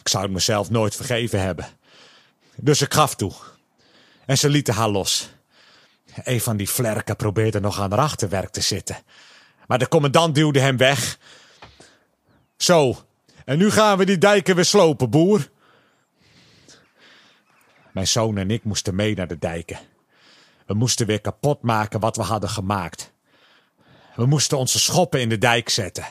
Ik 0.00 0.08
zou 0.08 0.22
het 0.22 0.32
mezelf 0.32 0.70
nooit 0.70 0.96
vergeven 0.96 1.40
hebben. 1.40 1.66
Dus 2.56 2.80
ik 2.80 2.94
gaf 2.94 3.14
toe. 3.14 3.32
En 4.26 4.38
ze 4.38 4.48
lieten 4.48 4.74
haar 4.74 4.88
los. 4.88 5.30
Een 6.24 6.40
van 6.40 6.56
die 6.56 6.68
vlerken 6.70 7.16
probeerde 7.16 7.60
nog 7.60 7.80
aan 7.80 7.90
haar 7.90 8.00
achterwerk 8.00 8.50
te 8.50 8.60
zitten. 8.60 8.96
Maar 9.66 9.78
de 9.78 9.88
commandant 9.88 10.34
duwde 10.34 10.60
hem 10.60 10.76
weg. 10.76 11.18
Zo, 12.56 13.07
en 13.48 13.58
nu 13.58 13.70
gaan 13.70 13.98
we 13.98 14.04
die 14.04 14.18
dijken 14.18 14.54
weer 14.54 14.64
slopen, 14.64 15.10
boer. 15.10 15.50
Mijn 17.92 18.08
zoon 18.08 18.38
en 18.38 18.50
ik 18.50 18.64
moesten 18.64 18.94
mee 18.94 19.14
naar 19.14 19.26
de 19.26 19.38
dijken. 19.38 19.78
We 20.66 20.74
moesten 20.74 21.06
weer 21.06 21.20
kapot 21.20 21.62
maken 21.62 22.00
wat 22.00 22.16
we 22.16 22.22
hadden 22.22 22.50
gemaakt. 22.50 23.12
We 24.14 24.26
moesten 24.26 24.58
onze 24.58 24.78
schoppen 24.78 25.20
in 25.20 25.28
de 25.28 25.38
dijk 25.38 25.68
zetten. 25.68 26.04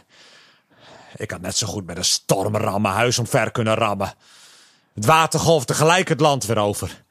Ik 1.15 1.31
had 1.31 1.41
net 1.41 1.57
zo 1.57 1.67
goed 1.67 1.85
met 1.85 1.97
een 1.97 2.05
stormram 2.05 2.81
mijn 2.81 2.93
huis 2.93 3.19
omver 3.19 3.51
kunnen 3.51 3.75
rammen. 3.75 4.13
Het 4.93 5.05
water 5.05 5.39
golfde 5.39 5.73
gelijk 5.73 6.07
het 6.07 6.19
land 6.19 6.45
weer 6.45 6.57
over. 6.57 7.03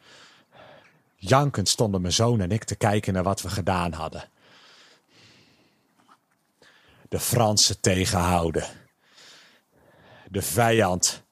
Jankend 1.16 1.68
stonden 1.68 2.00
mijn 2.00 2.12
zoon 2.12 2.40
en 2.40 2.50
ik 2.50 2.64
te 2.64 2.76
kijken 2.76 3.12
naar 3.12 3.22
wat 3.22 3.42
we 3.42 3.48
gedaan 3.48 3.92
hadden. 3.92 4.28
De 7.08 7.20
Fransen 7.20 7.80
tegenhouden. 7.80 8.85
De 10.36 10.42
vijand. 10.42 11.22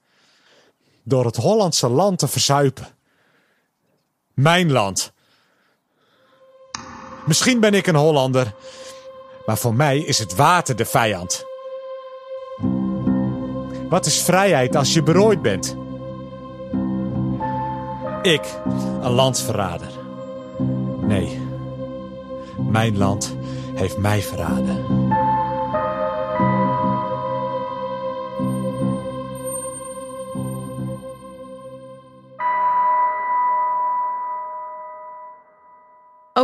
Door 1.03 1.25
het 1.25 1.37
Hollandse 1.37 1.89
land 1.89 2.19
te 2.19 2.29
verzuipen. 2.29 2.87
Mijn 4.35 4.73
land. 4.73 5.13
Misschien 7.27 7.61
ben 7.61 7.75
ik 7.75 7.87
een 7.87 7.95
Hollander, 7.95 8.55
maar 9.47 9.59
voor 9.59 9.75
mij 9.75 9.99
is 9.99 10.19
het 10.19 10.35
water 10.35 10.77
de 10.77 10.85
vijand. 10.85 11.45
Wat 13.89 14.07
is 14.07 14.23
vrijheid 14.23 14.77
als 14.77 14.93
je 14.93 15.03
berooid 15.03 15.43
bent? 15.43 15.77
Ik, 18.23 18.45
een 19.03 19.13
landsverrader. 19.13 19.91
Nee, 21.01 21.41
mijn 22.57 22.99
land 22.99 23.37
heeft 23.75 23.97
mij 23.97 24.23
verraden. 24.23 24.85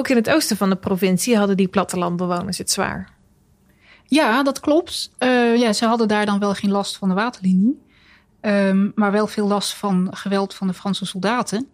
Ook 0.01 0.09
in 0.09 0.17
het 0.17 0.31
oosten 0.31 0.57
van 0.57 0.71
de 0.71 0.77
provincie 0.77 1.37
hadden 1.37 1.57
die 1.57 1.69
plattelandbewoners 1.69 2.59
het 2.59 2.71
zwaar. 2.71 3.11
Ja, 4.05 4.43
dat 4.43 4.61
klopt. 4.61 5.11
Uh, 5.19 5.57
ja, 5.57 5.73
ze 5.73 5.87
hadden 5.87 6.09
daar 6.09 6.27
dan 6.27 6.39
wel 6.39 6.55
geen 6.55 6.71
last 6.71 6.97
van 6.97 7.09
de 7.09 7.15
waterlinie. 7.15 7.79
Um, 8.41 8.93
maar 8.95 9.13
wel 9.13 9.27
veel 9.27 9.47
last 9.47 9.75
van 9.75 10.09
geweld 10.11 10.55
van 10.55 10.67
de 10.67 10.75
Franse 10.75 11.07
soldaten. 11.07 11.69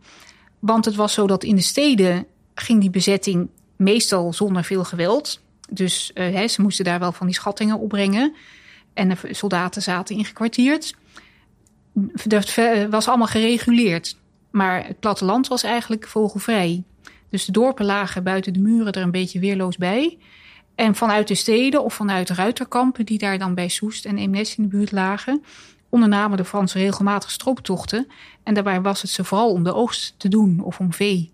Want 0.59 0.85
het 0.85 0.95
was 0.95 1.13
zo 1.13 1.27
dat 1.27 1.45
in 1.45 1.57
de 1.57 1.63
steden 1.63 2.27
ging 2.55 2.81
die 2.81 2.91
bezetting 2.91 3.49
meestal 3.77 4.33
zonder 4.33 4.65
veel 4.65 4.85
geweld. 4.85 5.41
Dus 5.71 6.11
uh, 6.15 6.49
ze 6.49 6.63
moesten 6.63 6.85
daar 6.85 6.99
wel 6.99 7.13
van 7.13 7.27
die 7.27 7.35
schattingen 7.35 7.79
opbrengen. 7.79 8.35
En 8.95 9.09
de 9.09 9.17
soldaten 9.31 9.83
zaten 9.83 10.17
ingekwartierd. 10.17 10.95
Dat 12.25 12.55
was 12.91 13.09
allemaal 13.09 13.27
gereguleerd. 13.27 14.17
Maar 14.51 14.87
het 14.87 15.01
platteland 15.01 15.49
was 15.49 15.63
eigenlijk 15.63 16.07
vogelvrij. 16.09 16.85
Dus 17.31 17.45
de 17.45 17.53
dorpen 17.53 17.85
lagen 17.85 18.23
buiten 18.23 18.53
de 18.53 18.61
muren 18.61 18.93
er 18.93 19.03
een 19.03 19.11
beetje 19.11 19.39
weerloos 19.39 19.77
bij. 19.77 20.19
En 20.75 20.95
vanuit 20.95 21.29
de 21.29 21.35
steden 21.35 21.85
of 21.85 21.95
vanuit 21.95 22.31
ruiterkampen 22.31 23.05
die 23.05 23.19
daar 23.19 23.39
dan 23.39 23.55
bij 23.55 23.69
Soest 23.69 24.05
en 24.05 24.19
Eemnes 24.19 24.57
in 24.57 24.63
de 24.63 24.69
buurt 24.69 24.93
lagen, 24.93 25.45
ondernamen 25.89 26.37
de 26.37 26.45
Fransen 26.45 26.81
regelmatig 26.81 27.31
strooptochten. 27.31 28.07
En 28.43 28.55
daarbij 28.55 28.81
was 28.81 29.03
het 29.03 29.11
ze 29.11 29.25
vooral 29.25 29.51
om 29.51 29.65
de 29.65 29.75
oogst 29.75 30.15
te 30.17 30.29
doen 30.29 30.61
of 30.61 30.79
om 30.79 30.93
vee. 30.93 31.33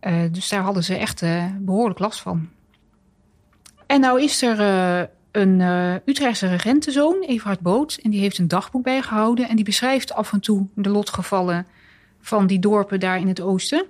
Uh, 0.00 0.22
dus 0.30 0.48
daar 0.48 0.62
hadden 0.62 0.84
ze 0.84 0.96
echt 0.96 1.22
uh, 1.22 1.44
behoorlijk 1.58 1.98
last 1.98 2.20
van. 2.20 2.48
En 3.86 4.00
nou 4.00 4.22
is 4.22 4.42
er 4.42 4.60
uh, 4.60 5.06
een 5.30 5.60
Utrechtse 6.04 6.46
regentenzoon, 6.46 7.22
Everhard 7.22 7.60
Boot, 7.60 7.98
en 8.02 8.10
die 8.10 8.20
heeft 8.20 8.38
een 8.38 8.48
dagboek 8.48 8.82
bijgehouden. 8.82 9.48
En 9.48 9.56
die 9.56 9.64
beschrijft 9.64 10.12
af 10.12 10.32
en 10.32 10.40
toe 10.40 10.66
de 10.74 10.88
lotgevallen 10.88 11.66
van 12.20 12.46
die 12.46 12.58
dorpen 12.58 13.00
daar 13.00 13.18
in 13.18 13.28
het 13.28 13.40
oosten. 13.40 13.86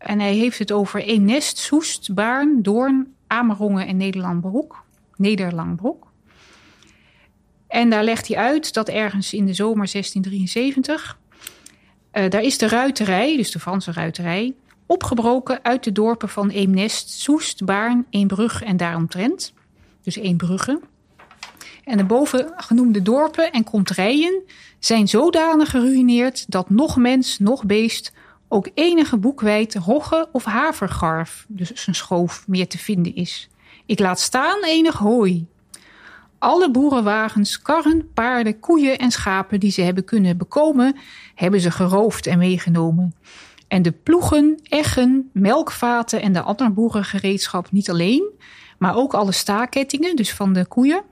En 0.00 0.20
hij 0.20 0.34
heeft 0.34 0.58
het 0.58 0.72
over 0.72 1.02
Eemnest, 1.02 1.58
Soest, 1.58 2.14
Baarn, 2.14 2.62
Doorn, 2.62 3.14
Amerongen 3.26 3.86
en 3.86 3.96
Nederlandbroek. 3.96 4.84
Nederlangbroek. 5.16 6.06
En 7.66 7.90
daar 7.90 8.04
legt 8.04 8.28
hij 8.28 8.36
uit 8.36 8.74
dat 8.74 8.88
ergens 8.88 9.32
in 9.32 9.46
de 9.46 9.54
zomer 9.54 9.88
1673... 9.92 11.18
Uh, 12.12 12.28
daar 12.28 12.42
is 12.42 12.58
de 12.58 12.68
ruiterij, 12.68 13.36
dus 13.36 13.50
de 13.50 13.58
Franse 13.58 13.92
ruiterij... 13.92 14.54
opgebroken 14.86 15.64
uit 15.64 15.84
de 15.84 15.92
dorpen 15.92 16.28
van 16.28 16.48
Eemnest, 16.48 17.10
Soest, 17.10 17.64
Baarn, 17.64 18.06
Eembrug 18.10 18.62
en 18.62 18.76
daaromtrent. 18.76 19.52
Dus 20.02 20.16
Eembrugge. 20.16 20.80
En 21.84 21.96
de 21.96 22.04
bovengenoemde 22.04 23.02
dorpen 23.02 23.52
en 23.52 23.64
kontrijen 23.64 24.42
zijn 24.78 25.08
zodanig 25.08 25.70
geruineerd... 25.70 26.50
dat 26.50 26.70
nog 26.70 26.96
mens, 26.96 27.38
nog 27.38 27.64
beest 27.64 28.12
ook 28.52 28.68
enige 28.74 29.16
boekwijd 29.16 29.74
rogge 29.74 30.28
of 30.32 30.44
havergarf, 30.44 31.46
dus 31.48 31.86
een 31.86 31.94
schoof, 31.94 32.44
meer 32.46 32.68
te 32.68 32.78
vinden 32.78 33.14
is. 33.14 33.48
Ik 33.86 33.98
laat 33.98 34.20
staan 34.20 34.64
enig 34.64 34.94
hooi. 34.94 35.46
Alle 36.38 36.70
boerenwagens, 36.70 37.62
karren, 37.62 38.12
paarden, 38.14 38.60
koeien 38.60 38.98
en 38.98 39.10
schapen 39.10 39.60
die 39.60 39.70
ze 39.70 39.82
hebben 39.82 40.04
kunnen 40.04 40.36
bekomen, 40.36 40.96
hebben 41.34 41.60
ze 41.60 41.70
geroofd 41.70 42.26
en 42.26 42.38
meegenomen. 42.38 43.14
En 43.68 43.82
de 43.82 43.92
ploegen, 43.92 44.60
eggen, 44.62 45.30
melkvaten 45.32 46.22
en 46.22 46.32
de 46.32 46.42
andere 46.42 46.70
boerengereedschap 46.70 47.72
niet 47.72 47.90
alleen, 47.90 48.30
maar 48.78 48.96
ook 48.96 49.14
alle 49.14 49.32
staakettingen, 49.32 50.16
dus 50.16 50.34
van 50.34 50.52
de 50.52 50.66
koeien, 50.66 51.02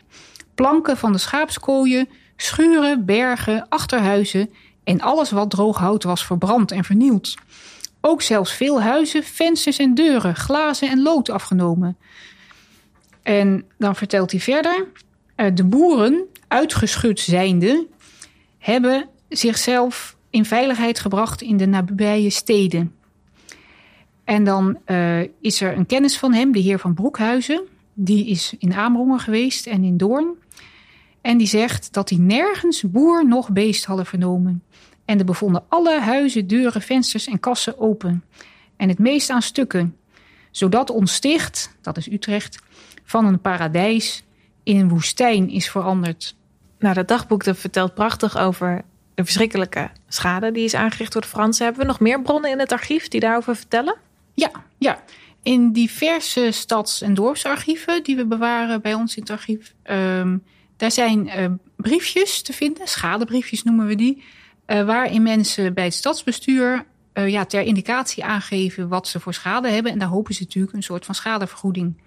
planken 0.54 0.96
van 0.96 1.12
de 1.12 1.18
schaapskooien, 1.18 2.08
schuren, 2.36 3.04
bergen, 3.04 3.68
achterhuizen 3.68 4.50
en 4.88 5.00
alles 5.00 5.30
wat 5.30 5.50
droog 5.50 5.78
hout 5.78 6.02
was 6.02 6.24
verbrand 6.24 6.70
en 6.70 6.84
vernield. 6.84 7.34
Ook 8.00 8.22
zelfs 8.22 8.52
veel 8.52 8.82
huizen, 8.82 9.22
vensters 9.24 9.78
en 9.78 9.94
deuren, 9.94 10.36
glazen 10.36 10.90
en 10.90 11.02
lood 11.02 11.30
afgenomen. 11.30 11.96
En 13.22 13.64
dan 13.78 13.96
vertelt 13.96 14.30
hij 14.30 14.40
verder: 14.40 14.86
eh, 15.34 15.46
de 15.54 15.64
boeren, 15.64 16.24
uitgeschud 16.48 17.20
zijnde, 17.20 17.86
hebben 18.58 19.08
zichzelf 19.28 20.16
in 20.30 20.44
veiligheid 20.44 21.00
gebracht 21.00 21.42
in 21.42 21.56
de 21.56 21.66
nabije 21.66 22.30
steden. 22.30 22.94
En 24.24 24.44
dan 24.44 24.78
uh, 24.86 25.20
is 25.40 25.60
er 25.60 25.76
een 25.76 25.86
kennis 25.86 26.18
van 26.18 26.32
hem, 26.32 26.52
de 26.52 26.58
heer 26.58 26.78
van 26.78 26.94
Broekhuizen. 26.94 27.62
Die 27.94 28.26
is 28.26 28.54
in 28.58 28.74
Amerongen 28.74 29.20
geweest 29.20 29.66
en 29.66 29.84
in 29.84 29.96
Doorn. 29.96 30.36
En 31.28 31.38
die 31.38 31.46
zegt 31.46 31.92
dat 31.92 32.10
hij 32.10 32.18
nergens 32.18 32.82
boer 32.82 33.26
nog 33.26 33.50
beest 33.50 33.84
hadden 33.84 34.06
vernomen. 34.06 34.62
En 35.04 35.18
er 35.18 35.24
bevonden 35.24 35.64
alle 35.68 36.00
huizen, 36.00 36.46
deuren, 36.46 36.82
vensters 36.82 37.26
en 37.26 37.40
kassen 37.40 37.78
open. 37.78 38.24
En 38.76 38.88
het 38.88 38.98
meest 38.98 39.30
aan 39.30 39.42
stukken. 39.42 39.96
Zodat 40.50 40.90
ons 40.90 41.14
sticht, 41.14 41.76
dat 41.80 41.96
is 41.96 42.10
Utrecht, 42.10 42.58
van 43.04 43.26
een 43.26 43.40
paradijs 43.40 44.24
in 44.62 44.76
een 44.76 44.88
woestijn 44.88 45.50
is 45.50 45.70
veranderd. 45.70 46.36
Nou, 46.78 46.94
dat 46.94 47.08
dagboek 47.08 47.44
dat 47.44 47.58
vertelt 47.58 47.94
prachtig 47.94 48.38
over 48.38 48.82
de 49.14 49.24
verschrikkelijke 49.24 49.90
schade 50.06 50.52
die 50.52 50.64
is 50.64 50.74
aangericht 50.74 51.12
door 51.12 51.22
de 51.22 51.28
Fransen. 51.28 51.64
Hebben 51.64 51.82
we 51.82 51.88
nog 51.88 52.00
meer 52.00 52.22
bronnen 52.22 52.50
in 52.50 52.58
het 52.58 52.72
archief 52.72 53.08
die 53.08 53.20
daarover 53.20 53.56
vertellen? 53.56 53.96
Ja, 54.34 54.50
ja. 54.78 55.02
In 55.42 55.72
diverse 55.72 56.48
stads- 56.50 57.02
en 57.02 57.14
dorpsarchieven 57.14 58.02
die 58.02 58.16
we 58.16 58.26
bewaren 58.26 58.82
bij 58.82 58.94
ons 58.94 59.16
in 59.16 59.22
het 59.22 59.30
archief, 59.30 59.74
um, 59.90 60.42
daar 60.78 60.90
zijn 60.90 61.26
uh, 61.26 61.46
briefjes 61.76 62.42
te 62.42 62.52
vinden, 62.52 62.88
schadebriefjes 62.88 63.62
noemen 63.62 63.86
we 63.86 63.94
die, 63.94 64.22
uh, 64.66 64.84
waarin 64.84 65.22
mensen 65.22 65.74
bij 65.74 65.84
het 65.84 65.94
stadsbestuur 65.94 66.86
uh, 67.14 67.28
ja, 67.28 67.44
ter 67.44 67.62
indicatie 67.62 68.24
aangeven 68.24 68.88
wat 68.88 69.08
ze 69.08 69.20
voor 69.20 69.34
schade 69.34 69.68
hebben. 69.68 69.92
En 69.92 69.98
daar 69.98 70.08
hopen 70.08 70.34
ze 70.34 70.42
natuurlijk 70.42 70.74
een 70.74 70.82
soort 70.82 71.04
van 71.04 71.14
schadevergoeding 71.14 72.02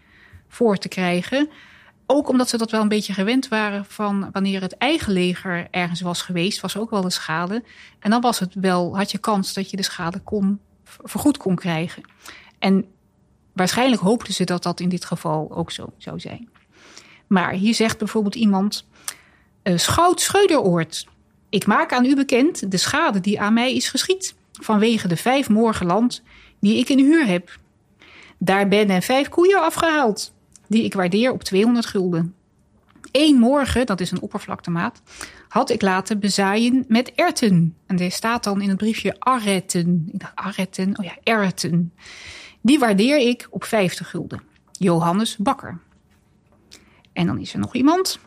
voor 0.47 0.77
te 0.77 0.87
krijgen. 0.87 1.49
Ook 2.05 2.29
omdat 2.29 2.49
ze 2.49 2.57
dat 2.57 2.71
wel 2.71 2.81
een 2.81 2.87
beetje 2.87 3.13
gewend 3.13 3.47
waren 3.47 3.85
van 3.85 4.29
wanneer 4.31 4.61
het 4.61 4.77
eigen 4.77 5.13
leger 5.13 5.67
ergens 5.71 6.01
was 6.01 6.21
geweest, 6.21 6.61
was 6.61 6.77
ook 6.77 6.89
wel 6.89 7.03
een 7.03 7.11
schade. 7.11 7.63
En 7.99 8.09
dan 8.09 8.21
was 8.21 8.39
het 8.39 8.53
wel, 8.53 8.97
had 8.97 9.11
je 9.11 9.17
kans 9.17 9.53
dat 9.53 9.69
je 9.69 9.77
de 9.77 9.83
schade 9.83 10.19
kon, 10.19 10.59
vergoed 10.83 11.37
kon 11.37 11.55
krijgen. 11.55 12.03
En 12.59 12.85
waarschijnlijk 13.53 14.01
hoopten 14.01 14.33
ze 14.33 14.43
dat 14.43 14.63
dat 14.63 14.79
in 14.79 14.89
dit 14.89 15.05
geval 15.05 15.51
ook 15.51 15.71
zo 15.71 15.93
zou 15.97 16.19
zijn. 16.19 16.49
Maar 17.31 17.51
hier 17.51 17.73
zegt 17.73 17.97
bijvoorbeeld 17.97 18.35
iemand: 18.35 18.85
uh, 19.63 19.77
Schout 19.77 20.21
Scheuderoord. 20.21 21.07
Ik 21.49 21.65
maak 21.65 21.93
aan 21.93 22.05
u 22.05 22.15
bekend 22.15 22.71
de 22.71 22.77
schade 22.77 23.19
die 23.19 23.41
aan 23.41 23.53
mij 23.53 23.75
is 23.75 23.89
geschied 23.89 24.35
vanwege 24.51 25.07
de 25.07 25.17
vijf 25.17 25.49
morgenland 25.49 26.23
die 26.59 26.77
ik 26.77 26.89
in 26.89 26.99
huur 26.99 27.25
heb. 27.25 27.57
Daar 28.37 28.67
ben 28.67 28.89
en 28.89 29.01
vijf 29.01 29.29
koeien 29.29 29.61
afgehaald, 29.61 30.33
die 30.67 30.83
ik 30.83 30.93
waardeer 30.93 31.31
op 31.31 31.43
200 31.43 31.85
gulden. 31.85 32.35
Eén 33.11 33.39
morgen, 33.39 33.85
dat 33.85 34.01
is 34.01 34.11
een 34.11 34.21
oppervlaktemaat, 34.21 35.01
had 35.47 35.69
ik 35.69 35.81
laten 35.81 36.19
bezaaien 36.19 36.85
met 36.87 37.11
erten. 37.15 37.75
En 37.85 37.99
er 37.99 38.11
staat 38.11 38.43
dan 38.43 38.61
in 38.61 38.69
het 38.69 38.77
briefje 38.77 39.15
arretten. 39.19 40.09
Ik 40.11 40.19
dacht 40.19 40.35
arretten, 40.35 40.99
oh 40.99 41.05
ja, 41.05 41.17
erten. 41.23 41.93
Die 42.61 42.79
waardeer 42.79 43.17
ik 43.17 43.47
op 43.49 43.63
50 43.63 44.09
gulden. 44.09 44.41
Johannes 44.71 45.37
Bakker. 45.37 45.79
En 47.13 47.25
dan 47.25 47.39
is 47.39 47.53
er 47.53 47.59
nog 47.59 47.73
iemand. 47.73 48.19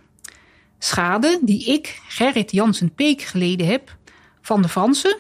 Schade 0.79 1.39
die 1.43 1.65
ik, 1.65 2.01
Gerrit 2.09 2.53
Jansen 2.53 2.95
Peek, 2.95 3.23
geleden 3.23 3.67
heb 3.67 3.97
van 4.41 4.63
de 4.63 4.69
Fransen 4.69 5.17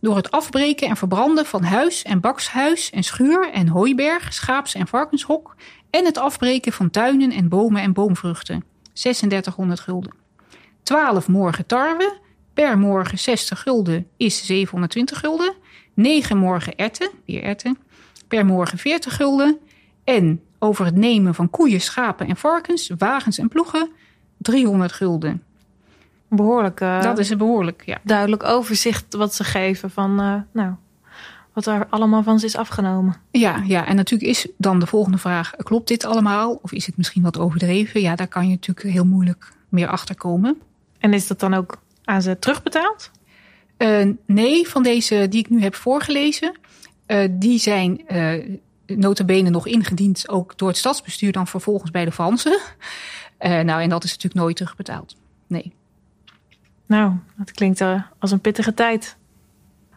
door 0.00 0.16
het 0.16 0.30
afbreken 0.30 0.88
en 0.88 0.96
verbranden 0.96 1.46
van 1.46 1.62
huis 1.62 2.02
en 2.02 2.20
bakshuis 2.20 2.90
en 2.90 3.02
schuur 3.02 3.50
en 3.52 3.68
hooiberg, 3.68 4.32
schaaps- 4.32 4.74
en 4.74 4.86
varkenshok 4.86 5.56
en 5.90 6.04
het 6.04 6.18
afbreken 6.18 6.72
van 6.72 6.90
tuinen 6.90 7.30
en 7.30 7.48
bomen 7.48 7.82
en 7.82 7.92
boomvruchten. 7.92 8.64
3600 8.92 9.80
gulden. 9.80 10.12
12 10.82 11.28
morgen 11.28 11.66
tarwe, 11.66 12.18
per 12.54 12.78
morgen 12.78 13.18
60 13.18 13.62
gulden 13.62 14.06
is 14.16 14.46
720 14.46 15.18
gulden. 15.18 15.54
9 15.94 16.36
morgen 16.36 16.76
erten, 16.76 17.10
weer 17.26 17.42
erten, 17.42 17.78
per 18.28 18.46
morgen 18.46 18.78
40 18.78 19.16
gulden. 19.16 19.58
En 20.04 20.42
over 20.64 20.84
het 20.84 20.96
nemen 20.96 21.34
van 21.34 21.50
koeien, 21.50 21.80
schapen 21.80 22.28
en 22.28 22.36
varkens, 22.36 22.90
wagens 22.98 23.38
en 23.38 23.48
ploegen 23.48 23.90
300 24.36 24.92
gulden. 24.92 25.42
Behoorlijk. 26.28 26.80
Uh, 26.80 27.02
dat 27.02 27.18
is 27.18 27.30
een 27.30 27.38
behoorlijk, 27.38 27.82
ja. 27.86 27.98
Duidelijk 28.02 28.42
overzicht 28.42 29.14
wat 29.14 29.34
ze 29.34 29.44
geven 29.44 29.90
van, 29.90 30.20
uh, 30.20 30.34
nou, 30.52 30.72
wat 31.52 31.66
er 31.66 31.86
allemaal 31.90 32.22
van 32.22 32.38
ze 32.38 32.46
is 32.46 32.56
afgenomen. 32.56 33.16
Ja, 33.30 33.62
ja, 33.66 33.86
en 33.86 33.96
natuurlijk 33.96 34.30
is 34.30 34.48
dan 34.56 34.78
de 34.78 34.86
volgende 34.86 35.18
vraag: 35.18 35.50
klopt 35.56 35.88
dit 35.88 36.04
allemaal? 36.04 36.58
Of 36.62 36.72
is 36.72 36.86
het 36.86 36.96
misschien 36.96 37.22
wat 37.22 37.38
overdreven? 37.38 38.00
Ja, 38.00 38.14
daar 38.14 38.28
kan 38.28 38.44
je 38.48 38.54
natuurlijk 38.54 38.86
heel 38.86 39.06
moeilijk 39.06 39.52
meer 39.68 39.88
achter 39.88 40.14
komen. 40.14 40.60
En 40.98 41.12
is 41.12 41.26
dat 41.26 41.40
dan 41.40 41.54
ook 41.54 41.76
aan 42.04 42.22
ze 42.22 42.38
terugbetaald? 42.38 43.10
Uh, 43.78 44.08
nee, 44.26 44.68
van 44.68 44.82
deze 44.82 45.26
die 45.28 45.40
ik 45.40 45.50
nu 45.50 45.62
heb 45.62 45.74
voorgelezen, 45.74 46.54
die 47.30 47.58
zijn 47.58 48.00
notabene 48.86 49.50
nog 49.50 49.66
ingediend, 49.66 50.28
ook 50.28 50.58
door 50.58 50.68
het 50.68 50.76
stadsbestuur, 50.76 51.32
dan 51.32 51.46
vervolgens 51.46 51.90
bij 51.90 52.04
de 52.04 52.12
Fransen. 52.12 52.60
Uh, 53.40 53.60
nou, 53.60 53.82
en 53.82 53.88
dat 53.88 54.04
is 54.04 54.10
natuurlijk 54.10 54.40
nooit 54.40 54.56
terugbetaald. 54.56 55.16
Nee. 55.46 55.72
Nou, 56.86 57.12
dat 57.36 57.50
klinkt 57.50 57.80
uh, 57.80 58.02
als 58.18 58.30
een 58.30 58.40
pittige 58.40 58.74
tijd. 58.74 59.16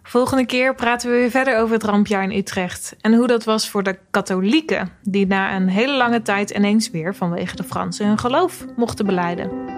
Volgende 0.03 0.45
keer 0.45 0.75
praten 0.75 1.09
we 1.09 1.15
weer 1.15 1.29
verder 1.29 1.59
over 1.59 1.73
het 1.73 1.83
rampjaar 1.83 2.23
in 2.23 2.37
Utrecht 2.37 2.95
en 3.01 3.13
hoe 3.13 3.27
dat 3.27 3.43
was 3.43 3.69
voor 3.69 3.83
de 3.83 3.99
katholieken, 4.11 4.89
die 5.03 5.27
na 5.27 5.55
een 5.55 5.67
hele 5.67 5.97
lange 5.97 6.21
tijd 6.21 6.49
ineens 6.49 6.89
weer 6.89 7.15
vanwege 7.15 7.55
de 7.55 7.63
Fransen 7.63 8.07
hun 8.07 8.17
geloof 8.17 8.65
mochten 8.75 9.05
beleiden. 9.05 9.76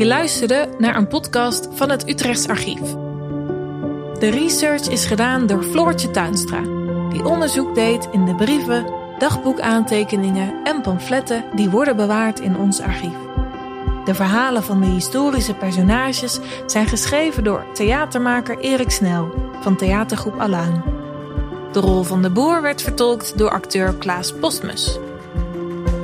Je 0.00 0.06
luisterde 0.06 0.68
naar 0.78 0.96
een 0.96 1.08
podcast 1.08 1.68
van 1.72 1.90
het 1.90 2.08
Utrechts 2.08 2.48
Archief. 2.48 2.80
De 4.18 4.30
research 4.30 4.88
is 4.88 5.04
gedaan 5.04 5.46
door 5.46 5.62
Floortje 5.62 6.10
Tuinstra, 6.10 6.60
die 7.10 7.24
onderzoek 7.24 7.74
deed 7.74 8.08
in 8.12 8.24
de 8.24 8.34
brieven, 8.34 8.86
dagboekaantekeningen 9.18 10.64
en 10.64 10.80
pamfletten 10.80 11.44
die 11.54 11.70
worden 11.70 11.96
bewaard 11.96 12.40
in 12.40 12.56
ons 12.56 12.80
archief. 12.80 13.14
De 14.04 14.14
verhalen 14.14 14.62
van 14.62 14.80
de 14.80 14.86
historische 14.86 15.54
personages 15.54 16.38
zijn 16.66 16.86
geschreven 16.86 17.44
door 17.44 17.64
theatermaker 17.72 18.58
Erik 18.58 18.90
Snel 18.90 19.34
van 19.60 19.76
theatergroep 19.76 20.38
Aluin. 20.38 20.82
De 21.72 21.80
rol 21.80 22.02
van 22.02 22.22
de 22.22 22.30
boer 22.30 22.62
werd 22.62 22.82
vertolkt 22.82 23.38
door 23.38 23.50
acteur 23.50 23.94
Klaas 23.94 24.32
Postmus. 24.32 24.98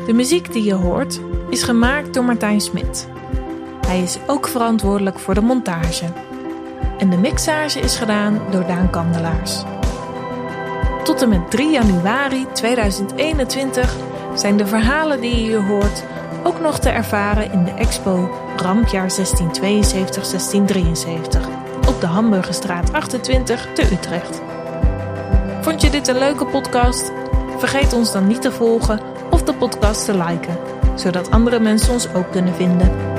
De 0.06 0.12
muziek 0.12 0.52
die 0.52 0.64
je 0.64 0.74
hoort 0.74 1.20
is 1.50 1.62
gemaakt 1.62 2.14
door 2.14 2.24
Martijn 2.24 2.60
Smit. 2.60 3.14
Hij 3.86 4.02
is 4.02 4.18
ook 4.26 4.48
verantwoordelijk 4.48 5.18
voor 5.18 5.34
de 5.34 5.40
montage. 5.40 6.04
En 6.98 7.10
de 7.10 7.16
mixage 7.16 7.80
is 7.80 7.96
gedaan 7.96 8.40
door 8.50 8.66
Daan 8.66 8.90
Kandelaars. 8.90 9.62
Tot 11.04 11.22
en 11.22 11.28
met 11.28 11.50
3 11.50 11.70
januari 11.70 12.46
2021 12.52 13.96
zijn 14.34 14.56
de 14.56 14.66
verhalen 14.66 15.20
die 15.20 15.50
je 15.50 15.56
hoort 15.62 16.04
ook 16.42 16.60
nog 16.60 16.78
te 16.78 16.88
ervaren 16.88 17.52
in 17.52 17.64
de 17.64 17.70
expo 17.70 18.30
Rampjaar 18.56 19.10
1672-1673 19.10 19.14
op 21.88 22.00
de 22.00 22.06
Hamburgerstraat 22.06 22.92
28 22.92 23.68
te 23.72 23.82
Utrecht. 23.92 24.40
Vond 25.60 25.82
je 25.82 25.90
dit 25.90 26.08
een 26.08 26.18
leuke 26.18 26.46
podcast? 26.46 27.12
Vergeet 27.58 27.92
ons 27.92 28.12
dan 28.12 28.26
niet 28.26 28.42
te 28.42 28.52
volgen 28.52 29.00
of 29.30 29.42
de 29.42 29.54
podcast 29.54 30.04
te 30.04 30.24
liken, 30.24 30.58
zodat 30.94 31.30
andere 31.30 31.60
mensen 31.60 31.92
ons 31.92 32.14
ook 32.14 32.30
kunnen 32.30 32.54
vinden. 32.54 33.15